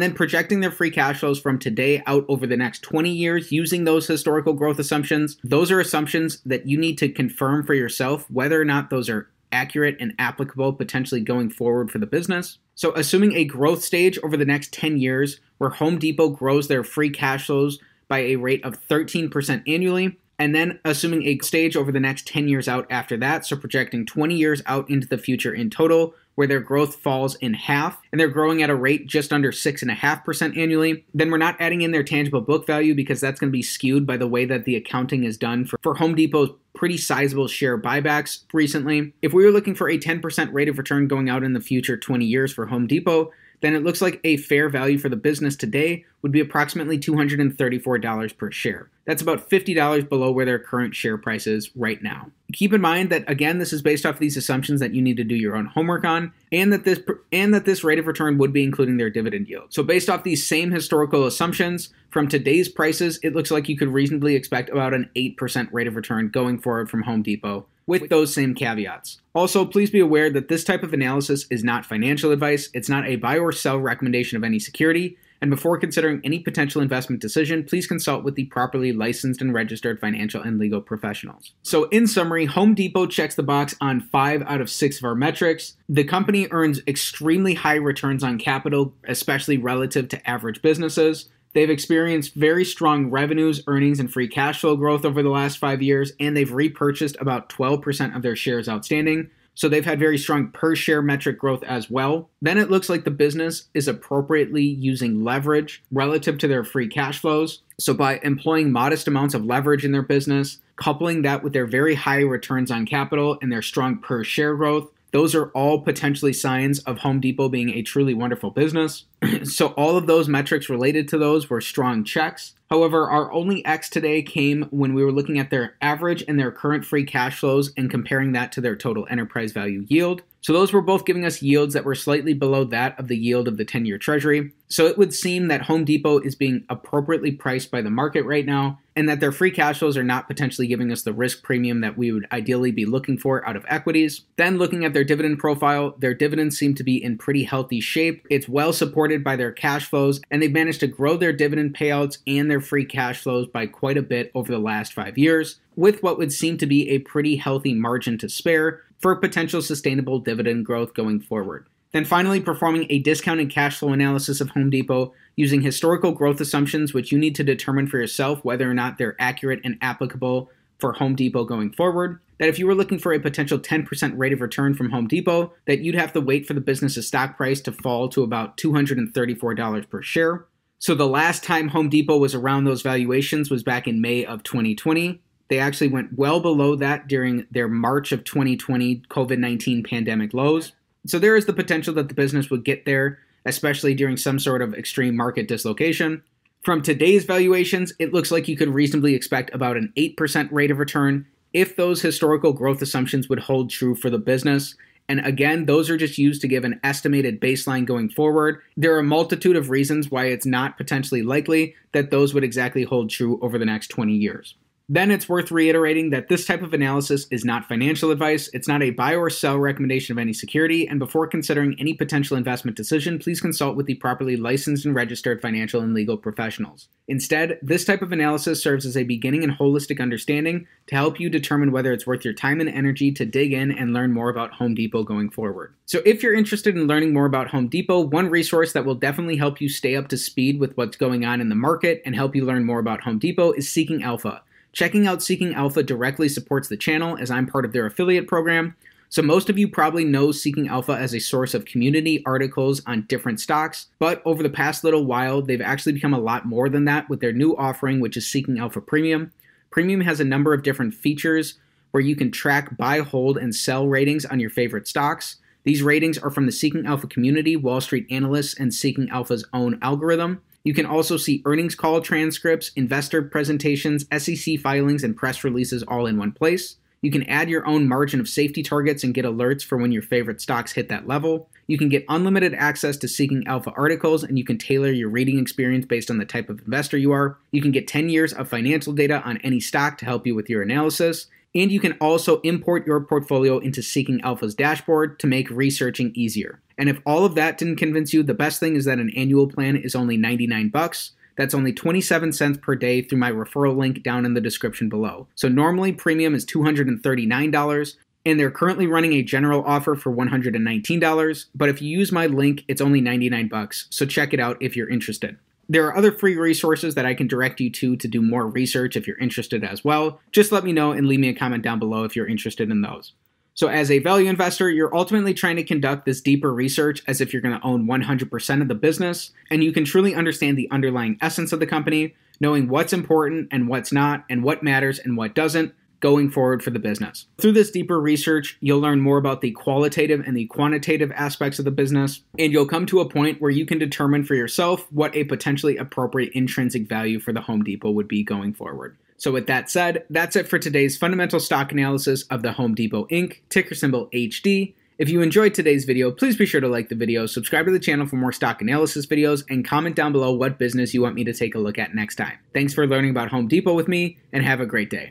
then 0.00 0.14
projecting 0.14 0.60
their 0.60 0.70
free 0.70 0.90
cash 0.90 1.20
flows 1.20 1.38
from 1.38 1.58
today 1.58 2.02
out 2.06 2.24
over 2.28 2.46
the 2.46 2.56
next 2.56 2.80
20 2.80 3.10
years 3.10 3.52
using 3.52 3.84
those 3.84 4.06
historical 4.06 4.54
growth 4.54 4.78
assumptions. 4.78 5.36
Those 5.44 5.70
are 5.70 5.80
assumptions 5.80 6.38
that 6.46 6.66
you 6.66 6.78
need 6.78 6.96
to 6.98 7.10
confirm 7.10 7.64
for 7.64 7.74
yourself 7.74 8.30
whether 8.30 8.60
or 8.60 8.64
not 8.64 8.88
those 8.88 9.10
are 9.10 9.28
accurate 9.52 9.96
and 10.00 10.14
applicable 10.18 10.72
potentially 10.72 11.20
going 11.20 11.50
forward 11.50 11.90
for 11.90 11.98
the 11.98 12.06
business. 12.06 12.58
So, 12.74 12.92
assuming 12.94 13.34
a 13.34 13.44
growth 13.44 13.84
stage 13.84 14.18
over 14.22 14.38
the 14.38 14.46
next 14.46 14.72
10 14.72 14.96
years 14.96 15.40
where 15.58 15.70
Home 15.70 15.98
Depot 15.98 16.30
grows 16.30 16.68
their 16.68 16.82
free 16.82 17.10
cash 17.10 17.46
flows 17.46 17.78
by 18.08 18.20
a 18.20 18.36
rate 18.36 18.64
of 18.64 18.78
13% 18.88 19.62
annually, 19.66 20.18
and 20.38 20.54
then 20.54 20.80
assuming 20.84 21.24
a 21.24 21.38
stage 21.38 21.76
over 21.76 21.92
the 21.92 22.00
next 22.00 22.26
10 22.26 22.48
years 22.48 22.68
out 22.68 22.86
after 22.90 23.16
that, 23.18 23.46
so 23.46 23.56
projecting 23.56 24.06
20 24.06 24.34
years 24.34 24.62
out 24.66 24.88
into 24.90 25.06
the 25.06 25.18
future 25.18 25.52
in 25.54 25.70
total, 25.70 26.14
where 26.34 26.46
their 26.46 26.60
growth 26.60 26.96
falls 26.96 27.34
in 27.36 27.54
half 27.54 28.00
and 28.10 28.20
they're 28.20 28.28
growing 28.28 28.62
at 28.62 28.70
a 28.70 28.74
rate 28.74 29.06
just 29.06 29.32
under 29.32 29.52
6.5% 29.52 30.56
annually, 30.56 31.04
then 31.14 31.30
we're 31.30 31.36
not 31.36 31.56
adding 31.60 31.82
in 31.82 31.90
their 31.90 32.02
tangible 32.02 32.40
book 32.40 32.66
value 32.66 32.94
because 32.94 33.20
that's 33.20 33.38
going 33.38 33.50
to 33.50 33.56
be 33.56 33.62
skewed 33.62 34.06
by 34.06 34.16
the 34.16 34.26
way 34.26 34.44
that 34.44 34.64
the 34.64 34.76
accounting 34.76 35.24
is 35.24 35.36
done 35.36 35.64
for, 35.64 35.78
for 35.82 35.94
Home 35.94 36.14
Depot's 36.14 36.52
pretty 36.74 36.96
sizable 36.96 37.48
share 37.48 37.78
buybacks 37.78 38.44
recently. 38.52 39.12
If 39.20 39.32
we 39.32 39.44
were 39.44 39.50
looking 39.50 39.74
for 39.74 39.90
a 39.90 39.98
10% 39.98 40.52
rate 40.52 40.68
of 40.68 40.78
return 40.78 41.06
going 41.06 41.28
out 41.28 41.44
in 41.44 41.52
the 41.52 41.60
future 41.60 41.96
20 41.96 42.24
years 42.24 42.52
for 42.52 42.66
Home 42.66 42.86
Depot, 42.86 43.30
then 43.62 43.74
it 43.74 43.82
looks 43.82 44.02
like 44.02 44.20
a 44.24 44.36
fair 44.36 44.68
value 44.68 44.98
for 44.98 45.08
the 45.08 45.16
business 45.16 45.56
today 45.56 46.04
would 46.20 46.32
be 46.32 46.40
approximately 46.40 46.98
$234 46.98 48.36
per 48.36 48.50
share. 48.50 48.90
That's 49.06 49.22
about 49.22 49.48
$50 49.48 50.08
below 50.08 50.30
where 50.30 50.44
their 50.44 50.58
current 50.58 50.94
share 50.94 51.16
price 51.16 51.46
is 51.46 51.70
right 51.74 52.00
now. 52.02 52.30
Keep 52.52 52.74
in 52.74 52.80
mind 52.80 53.10
that 53.10 53.28
again 53.28 53.58
this 53.58 53.72
is 53.72 53.80
based 53.82 54.04
off 54.04 54.16
of 54.16 54.20
these 54.20 54.36
assumptions 54.36 54.80
that 54.80 54.94
you 54.94 55.00
need 55.00 55.16
to 55.16 55.24
do 55.24 55.34
your 55.34 55.56
own 55.56 55.66
homework 55.66 56.04
on 56.04 56.32
and 56.52 56.72
that 56.72 56.84
this 56.84 57.00
and 57.32 57.54
that 57.54 57.64
this 57.64 57.82
rate 57.82 57.98
of 57.98 58.06
return 58.06 58.36
would 58.38 58.52
be 58.52 58.62
including 58.62 58.98
their 58.98 59.10
dividend 59.10 59.48
yield. 59.48 59.72
So 59.72 59.82
based 59.82 60.10
off 60.10 60.22
these 60.22 60.46
same 60.46 60.70
historical 60.70 61.26
assumptions 61.26 61.88
from 62.10 62.28
today's 62.28 62.68
prices, 62.68 63.18
it 63.22 63.34
looks 63.34 63.50
like 63.50 63.68
you 63.68 63.76
could 63.76 63.88
reasonably 63.88 64.36
expect 64.36 64.70
about 64.70 64.92
an 64.92 65.08
8% 65.16 65.72
rate 65.72 65.86
of 65.86 65.96
return 65.96 66.28
going 66.28 66.58
forward 66.60 66.90
from 66.90 67.02
Home 67.02 67.22
Depot 67.22 67.66
with 67.86 68.08
those 68.08 68.34
same 68.34 68.54
caveats. 68.54 69.20
Also, 69.34 69.64
please 69.64 69.90
be 69.90 70.00
aware 70.00 70.30
that 70.30 70.48
this 70.48 70.64
type 70.64 70.82
of 70.82 70.92
analysis 70.92 71.46
is 71.50 71.64
not 71.64 71.86
financial 71.86 72.30
advice, 72.30 72.68
it's 72.74 72.88
not 72.88 73.06
a 73.06 73.16
buy 73.16 73.38
or 73.38 73.52
sell 73.52 73.78
recommendation 73.78 74.36
of 74.36 74.44
any 74.44 74.58
security, 74.58 75.16
and 75.42 75.50
before 75.50 75.76
considering 75.76 76.20
any 76.22 76.38
potential 76.38 76.80
investment 76.80 77.20
decision, 77.20 77.64
please 77.64 77.88
consult 77.88 78.22
with 78.22 78.36
the 78.36 78.44
properly 78.44 78.92
licensed 78.92 79.40
and 79.40 79.52
registered 79.52 79.98
financial 79.98 80.40
and 80.40 80.56
legal 80.56 80.80
professionals. 80.80 81.52
So, 81.62 81.88
in 81.88 82.06
summary, 82.06 82.44
Home 82.44 82.76
Depot 82.76 83.06
checks 83.06 83.34
the 83.34 83.42
box 83.42 83.74
on 83.80 84.00
five 84.00 84.42
out 84.42 84.60
of 84.60 84.70
six 84.70 84.98
of 84.98 85.04
our 85.04 85.16
metrics. 85.16 85.76
The 85.88 86.04
company 86.04 86.46
earns 86.52 86.80
extremely 86.86 87.54
high 87.54 87.74
returns 87.74 88.22
on 88.22 88.38
capital, 88.38 88.94
especially 89.08 89.58
relative 89.58 90.08
to 90.10 90.30
average 90.30 90.62
businesses. 90.62 91.28
They've 91.54 91.70
experienced 91.70 92.34
very 92.34 92.64
strong 92.64 93.10
revenues, 93.10 93.62
earnings, 93.66 94.00
and 94.00 94.12
free 94.12 94.28
cash 94.28 94.60
flow 94.60 94.76
growth 94.76 95.04
over 95.04 95.22
the 95.22 95.28
last 95.28 95.58
five 95.58 95.82
years, 95.82 96.12
and 96.18 96.36
they've 96.36 96.52
repurchased 96.52 97.16
about 97.20 97.48
12% 97.50 98.16
of 98.16 98.22
their 98.22 98.36
shares 98.36 98.68
outstanding. 98.68 99.30
So 99.54 99.68
they've 99.68 99.84
had 99.84 99.98
very 99.98 100.16
strong 100.16 100.48
per 100.48 100.74
share 100.74 101.02
metric 101.02 101.38
growth 101.38 101.62
as 101.64 101.90
well. 101.90 102.30
Then 102.40 102.56
it 102.56 102.70
looks 102.70 102.88
like 102.88 103.04
the 103.04 103.10
business 103.10 103.64
is 103.74 103.86
appropriately 103.86 104.62
using 104.62 105.24
leverage 105.24 105.82
relative 105.92 106.38
to 106.38 106.48
their 106.48 106.64
free 106.64 106.88
cash 106.88 107.18
flows. 107.18 107.60
So 107.78 107.92
by 107.92 108.18
employing 108.22 108.72
modest 108.72 109.06
amounts 109.06 109.34
of 109.34 109.44
leverage 109.44 109.84
in 109.84 109.92
their 109.92 110.02
business, 110.02 110.58
coupling 110.76 111.20
that 111.22 111.42
with 111.44 111.52
their 111.52 111.66
very 111.66 111.94
high 111.94 112.20
returns 112.20 112.70
on 112.70 112.86
capital 112.86 113.38
and 113.42 113.52
their 113.52 113.60
strong 113.60 113.98
per 113.98 114.24
share 114.24 114.56
growth, 114.56 114.90
those 115.12 115.34
are 115.34 115.50
all 115.50 115.80
potentially 115.80 116.32
signs 116.32 116.80
of 116.80 116.98
Home 116.98 117.20
Depot 117.20 117.48
being 117.48 117.70
a 117.70 117.82
truly 117.82 118.14
wonderful 118.14 118.50
business. 118.50 119.04
so, 119.44 119.68
all 119.68 119.96
of 119.96 120.06
those 120.06 120.26
metrics 120.26 120.68
related 120.68 121.06
to 121.08 121.18
those 121.18 121.48
were 121.48 121.60
strong 121.60 122.02
checks. 122.02 122.54
However, 122.70 123.08
our 123.08 123.30
only 123.32 123.64
X 123.66 123.90
today 123.90 124.22
came 124.22 124.62
when 124.70 124.94
we 124.94 125.04
were 125.04 125.12
looking 125.12 125.38
at 125.38 125.50
their 125.50 125.76
average 125.82 126.24
and 126.26 126.38
their 126.38 126.50
current 126.50 126.86
free 126.86 127.04
cash 127.04 127.38
flows 127.38 127.72
and 127.76 127.90
comparing 127.90 128.32
that 128.32 128.50
to 128.52 128.62
their 128.62 128.74
total 128.74 129.06
enterprise 129.10 129.52
value 129.52 129.84
yield. 129.88 130.22
So 130.42 130.52
those 130.52 130.72
were 130.72 130.82
both 130.82 131.04
giving 131.04 131.24
us 131.24 131.40
yields 131.40 131.72
that 131.74 131.84
were 131.84 131.94
slightly 131.94 132.34
below 132.34 132.64
that 132.64 132.98
of 132.98 133.06
the 133.06 133.16
yield 133.16 133.46
of 133.46 133.58
the 133.58 133.64
10 133.64 133.86
year 133.86 133.96
treasury. 133.96 134.52
So 134.66 134.86
it 134.86 134.98
would 134.98 135.14
seem 135.14 135.46
that 135.48 135.62
Home 135.62 135.84
Depot 135.84 136.18
is 136.18 136.34
being 136.34 136.64
appropriately 136.68 137.30
priced 137.30 137.70
by 137.70 137.80
the 137.80 137.90
market 137.90 138.24
right 138.24 138.44
now, 138.44 138.80
and 138.96 139.08
that 139.08 139.20
their 139.20 139.30
free 139.30 139.50
cash 139.50 139.78
flows 139.78 139.96
are 139.96 140.02
not 140.02 140.26
potentially 140.26 140.66
giving 140.66 140.90
us 140.90 141.02
the 141.02 141.12
risk 141.12 141.42
premium 141.42 141.80
that 141.82 141.96
we 141.96 142.10
would 142.10 142.26
ideally 142.32 142.72
be 142.72 142.86
looking 142.86 143.18
for 143.18 143.46
out 143.46 143.54
of 143.54 143.64
equities. 143.68 144.22
Then 144.36 144.58
looking 144.58 144.84
at 144.84 144.94
their 144.94 145.04
dividend 145.04 145.38
profile, 145.38 145.94
their 145.98 146.14
dividends 146.14 146.58
seem 146.58 146.74
to 146.74 146.84
be 146.84 147.02
in 147.02 147.18
pretty 147.18 147.44
healthy 147.44 147.80
shape. 147.80 148.26
It's 148.30 148.48
well 148.48 148.72
supported 148.72 149.22
by 149.22 149.36
their 149.36 149.52
cash 149.52 149.86
flows, 149.88 150.20
and 150.30 150.42
they've 150.42 150.50
managed 150.50 150.80
to 150.80 150.88
grow 150.88 151.16
their 151.16 151.32
dividend 151.32 151.76
payouts 151.76 152.18
and 152.26 152.50
their 152.50 152.60
free 152.60 152.86
cash 152.86 153.22
flows 153.22 153.46
by 153.46 153.66
quite 153.66 153.98
a 153.98 154.02
bit 154.02 154.32
over 154.34 154.50
the 154.50 154.58
last 154.58 154.92
five 154.92 155.16
years, 155.16 155.60
with 155.76 156.02
what 156.02 156.18
would 156.18 156.32
seem 156.32 156.58
to 156.58 156.66
be 156.66 156.88
a 156.88 156.98
pretty 156.98 157.36
healthy 157.36 157.74
margin 157.74 158.18
to 158.18 158.28
spare 158.28 158.82
for 159.02 159.16
potential 159.16 159.60
sustainable 159.60 160.20
dividend 160.20 160.64
growth 160.64 160.94
going 160.94 161.20
forward. 161.20 161.66
Then 161.92 162.04
finally, 162.06 162.40
performing 162.40 162.86
a 162.88 163.00
discounted 163.00 163.50
cash 163.50 163.78
flow 163.78 163.92
analysis 163.92 164.40
of 164.40 164.50
Home 164.50 164.70
Depot 164.70 165.12
using 165.36 165.60
historical 165.60 166.12
growth 166.12 166.40
assumptions, 166.40 166.94
which 166.94 167.12
you 167.12 167.18
need 167.18 167.34
to 167.34 167.44
determine 167.44 167.86
for 167.86 167.98
yourself 167.98 168.42
whether 168.44 168.70
or 168.70 168.72
not 168.72 168.96
they're 168.96 169.16
accurate 169.18 169.60
and 169.62 169.76
applicable 169.82 170.50
for 170.78 170.94
Home 170.94 171.14
Depot 171.14 171.44
going 171.44 171.72
forward. 171.72 172.18
That 172.38 172.48
if 172.48 172.58
you 172.58 172.66
were 172.66 172.74
looking 172.74 172.98
for 172.98 173.12
a 173.12 173.20
potential 173.20 173.58
10% 173.58 174.14
rate 174.16 174.32
of 174.32 174.40
return 174.40 174.74
from 174.74 174.90
Home 174.90 175.06
Depot, 175.06 175.52
that 175.66 175.80
you'd 175.80 175.94
have 175.94 176.12
to 176.14 176.20
wait 176.20 176.46
for 176.46 176.54
the 176.54 176.60
business's 176.60 177.06
stock 177.06 177.36
price 177.36 177.60
to 177.62 177.72
fall 177.72 178.08
to 178.08 178.22
about 178.22 178.56
$234 178.56 179.90
per 179.90 180.02
share. 180.02 180.46
So 180.78 180.94
the 180.94 181.06
last 181.06 181.44
time 181.44 181.68
Home 181.68 181.88
Depot 181.88 182.18
was 182.18 182.34
around 182.34 182.64
those 182.64 182.82
valuations 182.82 183.50
was 183.50 183.62
back 183.62 183.86
in 183.86 184.00
May 184.00 184.24
of 184.24 184.42
2020. 184.42 185.20
They 185.52 185.58
actually 185.58 185.88
went 185.88 186.16
well 186.16 186.40
below 186.40 186.76
that 186.76 187.08
during 187.08 187.46
their 187.50 187.68
March 187.68 188.10
of 188.10 188.24
2020 188.24 189.02
COVID 189.10 189.36
19 189.36 189.82
pandemic 189.82 190.32
lows. 190.32 190.72
So 191.06 191.18
there 191.18 191.36
is 191.36 191.44
the 191.44 191.52
potential 191.52 191.92
that 191.92 192.08
the 192.08 192.14
business 192.14 192.48
would 192.48 192.64
get 192.64 192.86
there, 192.86 193.18
especially 193.44 193.94
during 193.94 194.16
some 194.16 194.38
sort 194.38 194.62
of 194.62 194.72
extreme 194.72 195.14
market 195.14 195.48
dislocation. 195.48 196.22
From 196.62 196.80
today's 196.80 197.26
valuations, 197.26 197.92
it 197.98 198.14
looks 198.14 198.30
like 198.30 198.48
you 198.48 198.56
could 198.56 198.70
reasonably 198.70 199.14
expect 199.14 199.52
about 199.52 199.76
an 199.76 199.92
8% 199.94 200.48
rate 200.50 200.70
of 200.70 200.78
return 200.78 201.26
if 201.52 201.76
those 201.76 202.00
historical 202.00 202.54
growth 202.54 202.80
assumptions 202.80 203.28
would 203.28 203.40
hold 203.40 203.68
true 203.68 203.94
for 203.94 204.08
the 204.08 204.16
business. 204.16 204.74
And 205.06 205.20
again, 205.20 205.66
those 205.66 205.90
are 205.90 205.98
just 205.98 206.16
used 206.16 206.40
to 206.40 206.48
give 206.48 206.64
an 206.64 206.80
estimated 206.82 207.42
baseline 207.42 207.84
going 207.84 208.08
forward. 208.08 208.62
There 208.78 208.94
are 208.94 209.00
a 209.00 209.04
multitude 209.04 209.56
of 209.56 209.68
reasons 209.68 210.10
why 210.10 210.28
it's 210.28 210.46
not 210.46 210.78
potentially 210.78 211.22
likely 211.22 211.74
that 211.92 212.10
those 212.10 212.32
would 212.32 212.42
exactly 212.42 212.84
hold 212.84 213.10
true 213.10 213.38
over 213.42 213.58
the 213.58 213.66
next 213.66 213.88
20 213.88 214.14
years. 214.14 214.54
Then 214.88 215.10
it's 215.10 215.28
worth 215.28 215.50
reiterating 215.50 216.10
that 216.10 216.28
this 216.28 216.44
type 216.44 216.62
of 216.62 216.74
analysis 216.74 217.26
is 217.30 217.44
not 217.44 217.68
financial 217.68 218.10
advice, 218.10 218.48
it's 218.52 218.68
not 218.68 218.82
a 218.82 218.90
buy 218.90 219.14
or 219.14 219.30
sell 219.30 219.58
recommendation 219.58 220.12
of 220.12 220.18
any 220.18 220.32
security, 220.32 220.86
and 220.86 220.98
before 220.98 221.26
considering 221.26 221.76
any 221.78 221.94
potential 221.94 222.36
investment 222.36 222.76
decision, 222.76 223.18
please 223.18 223.40
consult 223.40 223.76
with 223.76 223.86
the 223.86 223.94
properly 223.94 224.36
licensed 224.36 224.84
and 224.84 224.94
registered 224.94 225.40
financial 225.40 225.80
and 225.80 225.94
legal 225.94 226.16
professionals. 226.16 226.88
Instead, 227.08 227.58
this 227.62 227.84
type 227.84 228.02
of 228.02 228.12
analysis 228.12 228.62
serves 228.62 228.86
as 228.86 228.96
a 228.96 229.02
beginning 229.02 229.42
and 229.42 229.52
holistic 229.52 230.00
understanding 230.00 230.66
to 230.86 230.94
help 230.94 231.18
you 231.18 231.28
determine 231.28 231.72
whether 231.72 231.92
it's 231.92 232.06
worth 232.06 232.24
your 232.24 232.34
time 232.34 232.60
and 232.60 232.68
energy 232.68 233.12
to 233.12 233.24
dig 233.24 233.52
in 233.52 233.70
and 233.70 233.92
learn 233.92 234.12
more 234.12 234.30
about 234.30 234.52
Home 234.54 234.74
Depot 234.74 235.02
going 235.04 235.30
forward. 235.30 235.74
So, 235.86 236.00
if 236.04 236.22
you're 236.22 236.34
interested 236.34 236.76
in 236.76 236.86
learning 236.86 237.12
more 237.12 237.26
about 237.26 237.50
Home 237.50 237.68
Depot, 237.68 238.00
one 238.00 238.30
resource 238.30 238.72
that 238.72 238.84
will 238.84 238.94
definitely 238.94 239.36
help 239.36 239.60
you 239.60 239.68
stay 239.68 239.96
up 239.96 240.08
to 240.08 240.16
speed 240.16 240.60
with 240.60 240.76
what's 240.76 240.96
going 240.96 241.24
on 241.24 241.40
in 241.40 241.48
the 241.48 241.54
market 241.54 242.02
and 242.04 242.14
help 242.14 242.34
you 242.34 242.44
learn 242.44 242.64
more 242.64 242.78
about 242.78 243.02
Home 243.02 243.18
Depot 243.18 243.52
is 243.52 243.68
Seeking 243.68 244.02
Alpha. 244.02 244.42
Checking 244.72 245.06
out 245.06 245.22
Seeking 245.22 245.54
Alpha 245.54 245.82
directly 245.82 246.28
supports 246.28 246.68
the 246.68 246.76
channel 246.76 247.18
as 247.18 247.30
I'm 247.30 247.46
part 247.46 247.64
of 247.64 247.72
their 247.72 247.86
affiliate 247.86 248.26
program. 248.26 248.74
So, 249.10 249.20
most 249.20 249.50
of 249.50 249.58
you 249.58 249.68
probably 249.68 250.06
know 250.06 250.32
Seeking 250.32 250.68
Alpha 250.68 250.92
as 250.92 251.14
a 251.14 251.20
source 251.20 251.52
of 251.52 251.66
community 251.66 252.22
articles 252.24 252.80
on 252.86 253.02
different 253.02 253.40
stocks, 253.40 253.88
but 253.98 254.22
over 254.24 254.42
the 254.42 254.48
past 254.48 254.84
little 254.84 255.04
while, 255.04 255.42
they've 255.42 255.60
actually 255.60 255.92
become 255.92 256.14
a 256.14 256.18
lot 256.18 256.46
more 256.46 256.70
than 256.70 256.86
that 256.86 257.10
with 257.10 257.20
their 257.20 257.34
new 257.34 257.54
offering, 257.54 258.00
which 258.00 258.16
is 258.16 258.26
Seeking 258.26 258.58
Alpha 258.58 258.80
Premium. 258.80 259.30
Premium 259.70 260.00
has 260.00 260.20
a 260.20 260.24
number 260.24 260.54
of 260.54 260.62
different 260.62 260.94
features 260.94 261.58
where 261.90 262.02
you 262.02 262.16
can 262.16 262.30
track 262.30 262.74
buy, 262.78 263.00
hold, 263.00 263.36
and 263.36 263.54
sell 263.54 263.86
ratings 263.86 264.24
on 264.24 264.40
your 264.40 264.48
favorite 264.48 264.88
stocks. 264.88 265.36
These 265.64 265.82
ratings 265.82 266.16
are 266.16 266.30
from 266.30 266.46
the 266.46 266.52
Seeking 266.52 266.86
Alpha 266.86 267.06
community, 267.06 267.54
Wall 267.54 267.82
Street 267.82 268.06
analysts, 268.10 268.54
and 268.54 268.72
Seeking 268.72 269.10
Alpha's 269.10 269.44
own 269.52 269.78
algorithm. 269.82 270.40
You 270.64 270.74
can 270.74 270.86
also 270.86 271.16
see 271.16 271.42
earnings 271.44 271.74
call 271.74 272.00
transcripts, 272.00 272.70
investor 272.76 273.22
presentations, 273.22 274.06
SEC 274.16 274.58
filings, 274.60 275.02
and 275.02 275.16
press 275.16 275.42
releases 275.44 275.82
all 275.82 276.06
in 276.06 276.16
one 276.16 276.32
place. 276.32 276.76
You 277.02 277.10
can 277.10 277.24
add 277.24 277.50
your 277.50 277.66
own 277.66 277.88
margin 277.88 278.20
of 278.20 278.28
safety 278.28 278.62
targets 278.62 279.02
and 279.02 279.12
get 279.12 279.24
alerts 279.24 279.64
for 279.64 279.76
when 279.76 279.90
your 279.90 280.02
favorite 280.02 280.40
stocks 280.40 280.72
hit 280.72 280.88
that 280.88 281.08
level. 281.08 281.48
You 281.66 281.76
can 281.76 281.88
get 281.88 282.04
unlimited 282.08 282.54
access 282.54 282.96
to 282.98 283.08
Seeking 283.08 283.44
Alpha 283.46 283.72
articles 283.76 284.22
and 284.22 284.38
you 284.38 284.44
can 284.44 284.56
tailor 284.56 284.92
your 284.92 285.08
reading 285.08 285.40
experience 285.40 285.84
based 285.84 286.12
on 286.12 286.18
the 286.18 286.24
type 286.24 286.48
of 286.48 286.60
investor 286.60 286.96
you 286.96 287.10
are. 287.10 287.38
You 287.50 287.60
can 287.60 287.72
get 287.72 287.88
10 287.88 288.08
years 288.08 288.32
of 288.32 288.48
financial 288.48 288.92
data 288.92 289.20
on 289.24 289.38
any 289.38 289.58
stock 289.58 289.98
to 289.98 290.04
help 290.04 290.28
you 290.28 290.36
with 290.36 290.48
your 290.48 290.62
analysis. 290.62 291.26
And 291.54 291.70
you 291.70 291.80
can 291.80 291.92
also 292.00 292.40
import 292.40 292.86
your 292.86 293.00
portfolio 293.00 293.58
into 293.58 293.82
Seeking 293.82 294.20
Alpha's 294.22 294.54
dashboard 294.54 295.18
to 295.20 295.26
make 295.26 295.50
researching 295.50 296.12
easier. 296.14 296.60
And 296.78 296.88
if 296.88 297.00
all 297.04 297.24
of 297.24 297.34
that 297.34 297.58
didn't 297.58 297.76
convince 297.76 298.14
you, 298.14 298.22
the 298.22 298.34
best 298.34 298.58
thing 298.58 298.74
is 298.74 298.86
that 298.86 298.98
an 298.98 299.12
annual 299.14 299.46
plan 299.46 299.76
is 299.76 299.94
only 299.94 300.16
99 300.16 300.70
bucks. 300.70 301.12
That's 301.36 301.54
only 301.54 301.72
27 301.72 302.32
cents 302.32 302.58
per 302.60 302.74
day 302.74 303.02
through 303.02 303.18
my 303.18 303.30
referral 303.30 303.76
link 303.76 304.02
down 304.02 304.24
in 304.24 304.34
the 304.34 304.40
description 304.40 304.88
below. 304.88 305.28
So 305.34 305.48
normally 305.48 305.92
premium 305.92 306.34
is 306.34 306.46
$239 306.46 307.96
and 308.24 308.38
they're 308.38 308.50
currently 308.50 308.86
running 308.86 309.14
a 309.14 309.22
general 309.22 309.64
offer 309.64 309.94
for 309.94 310.14
$119, 310.14 311.46
but 311.54 311.68
if 311.68 311.82
you 311.82 311.98
use 311.98 312.12
my 312.12 312.26
link, 312.26 312.64
it's 312.68 312.80
only 312.80 313.00
99 313.00 313.48
bucks. 313.48 313.86
So 313.90 314.06
check 314.06 314.32
it 314.32 314.40
out 314.40 314.56
if 314.60 314.76
you're 314.76 314.88
interested. 314.88 315.38
There 315.68 315.86
are 315.86 315.96
other 315.96 316.12
free 316.12 316.36
resources 316.36 316.94
that 316.94 317.06
I 317.06 317.14
can 317.14 317.26
direct 317.26 317.60
you 317.60 317.70
to 317.70 317.96
to 317.96 318.08
do 318.08 318.20
more 318.20 318.46
research 318.46 318.96
if 318.96 319.06
you're 319.06 319.18
interested 319.18 319.64
as 319.64 319.84
well. 319.84 320.20
Just 320.32 320.52
let 320.52 320.64
me 320.64 320.72
know 320.72 320.92
and 320.92 321.06
leave 321.06 321.20
me 321.20 321.28
a 321.28 321.34
comment 321.34 321.62
down 321.62 321.78
below 321.78 322.04
if 322.04 322.16
you're 322.16 322.28
interested 322.28 322.70
in 322.70 322.82
those. 322.82 323.12
So, 323.54 323.68
as 323.68 323.90
a 323.90 323.98
value 323.98 324.30
investor, 324.30 324.70
you're 324.70 324.94
ultimately 324.96 325.34
trying 325.34 325.56
to 325.56 325.64
conduct 325.64 326.06
this 326.06 326.22
deeper 326.22 326.52
research 326.52 327.02
as 327.06 327.20
if 327.20 327.32
you're 327.32 327.42
going 327.42 327.58
to 327.58 327.66
own 327.66 327.86
100% 327.86 328.62
of 328.62 328.68
the 328.68 328.74
business, 328.74 329.30
and 329.50 329.62
you 329.62 329.72
can 329.72 329.84
truly 329.84 330.14
understand 330.14 330.56
the 330.56 330.70
underlying 330.70 331.18
essence 331.20 331.52
of 331.52 331.60
the 331.60 331.66
company, 331.66 332.14
knowing 332.40 332.68
what's 332.68 332.94
important 332.94 333.48
and 333.50 333.68
what's 333.68 333.92
not, 333.92 334.24
and 334.30 334.42
what 334.42 334.62
matters 334.62 334.98
and 334.98 335.18
what 335.18 335.34
doesn't, 335.34 335.74
going 336.02 336.30
forward 336.30 336.62
for 336.62 336.68
the 336.68 336.78
business. 336.78 337.26
Through 337.38 337.52
this 337.52 337.70
deeper 337.70 337.98
research, 337.98 338.58
you'll 338.60 338.80
learn 338.80 339.00
more 339.00 339.16
about 339.16 339.40
the 339.40 339.52
qualitative 339.52 340.20
and 340.20 340.36
the 340.36 340.46
quantitative 340.46 341.10
aspects 341.12 341.58
of 341.58 341.64
the 341.64 341.70
business, 341.70 342.22
and 342.38 342.52
you'll 342.52 342.66
come 342.66 342.84
to 342.86 343.00
a 343.00 343.08
point 343.08 343.40
where 343.40 343.50
you 343.50 343.64
can 343.64 343.78
determine 343.78 344.24
for 344.24 344.34
yourself 344.34 344.86
what 344.92 345.16
a 345.16 345.24
potentially 345.24 345.78
appropriate 345.78 346.32
intrinsic 346.34 346.86
value 346.86 347.18
for 347.18 347.32
the 347.32 347.40
Home 347.40 347.62
Depot 347.62 347.90
would 347.90 348.08
be 348.08 348.22
going 348.22 348.52
forward. 348.52 348.98
So, 349.16 349.30
with 349.30 349.46
that 349.46 349.70
said, 349.70 350.04
that's 350.10 350.34
it 350.34 350.48
for 350.48 350.58
today's 350.58 350.98
fundamental 350.98 351.38
stock 351.38 351.70
analysis 351.70 352.24
of 352.24 352.42
the 352.42 352.52
Home 352.52 352.74
Depot 352.74 353.06
Inc., 353.06 353.38
ticker 353.48 353.76
symbol 353.76 354.08
HD. 354.12 354.74
If 354.98 355.08
you 355.08 355.22
enjoyed 355.22 355.54
today's 355.54 355.84
video, 355.84 356.10
please 356.10 356.36
be 356.36 356.46
sure 356.46 356.60
to 356.60 356.68
like 356.68 356.88
the 356.88 356.94
video, 356.94 357.26
subscribe 357.26 357.66
to 357.66 357.72
the 357.72 357.78
channel 357.78 358.06
for 358.06 358.16
more 358.16 358.32
stock 358.32 358.60
analysis 358.60 359.06
videos, 359.06 359.44
and 359.48 359.64
comment 359.64 359.96
down 359.96 360.12
below 360.12 360.32
what 360.32 360.58
business 360.58 360.92
you 360.92 361.02
want 361.02 361.14
me 361.14 361.24
to 361.24 361.32
take 361.32 361.54
a 361.54 361.58
look 361.58 361.78
at 361.78 361.94
next 361.94 362.16
time. 362.16 362.38
Thanks 362.52 362.74
for 362.74 362.86
learning 362.86 363.10
about 363.10 363.30
Home 363.30 363.46
Depot 363.46 363.74
with 363.74 363.88
me, 363.88 364.18
and 364.32 364.44
have 364.44 364.60
a 364.60 364.66
great 364.66 364.90
day. 364.90 365.10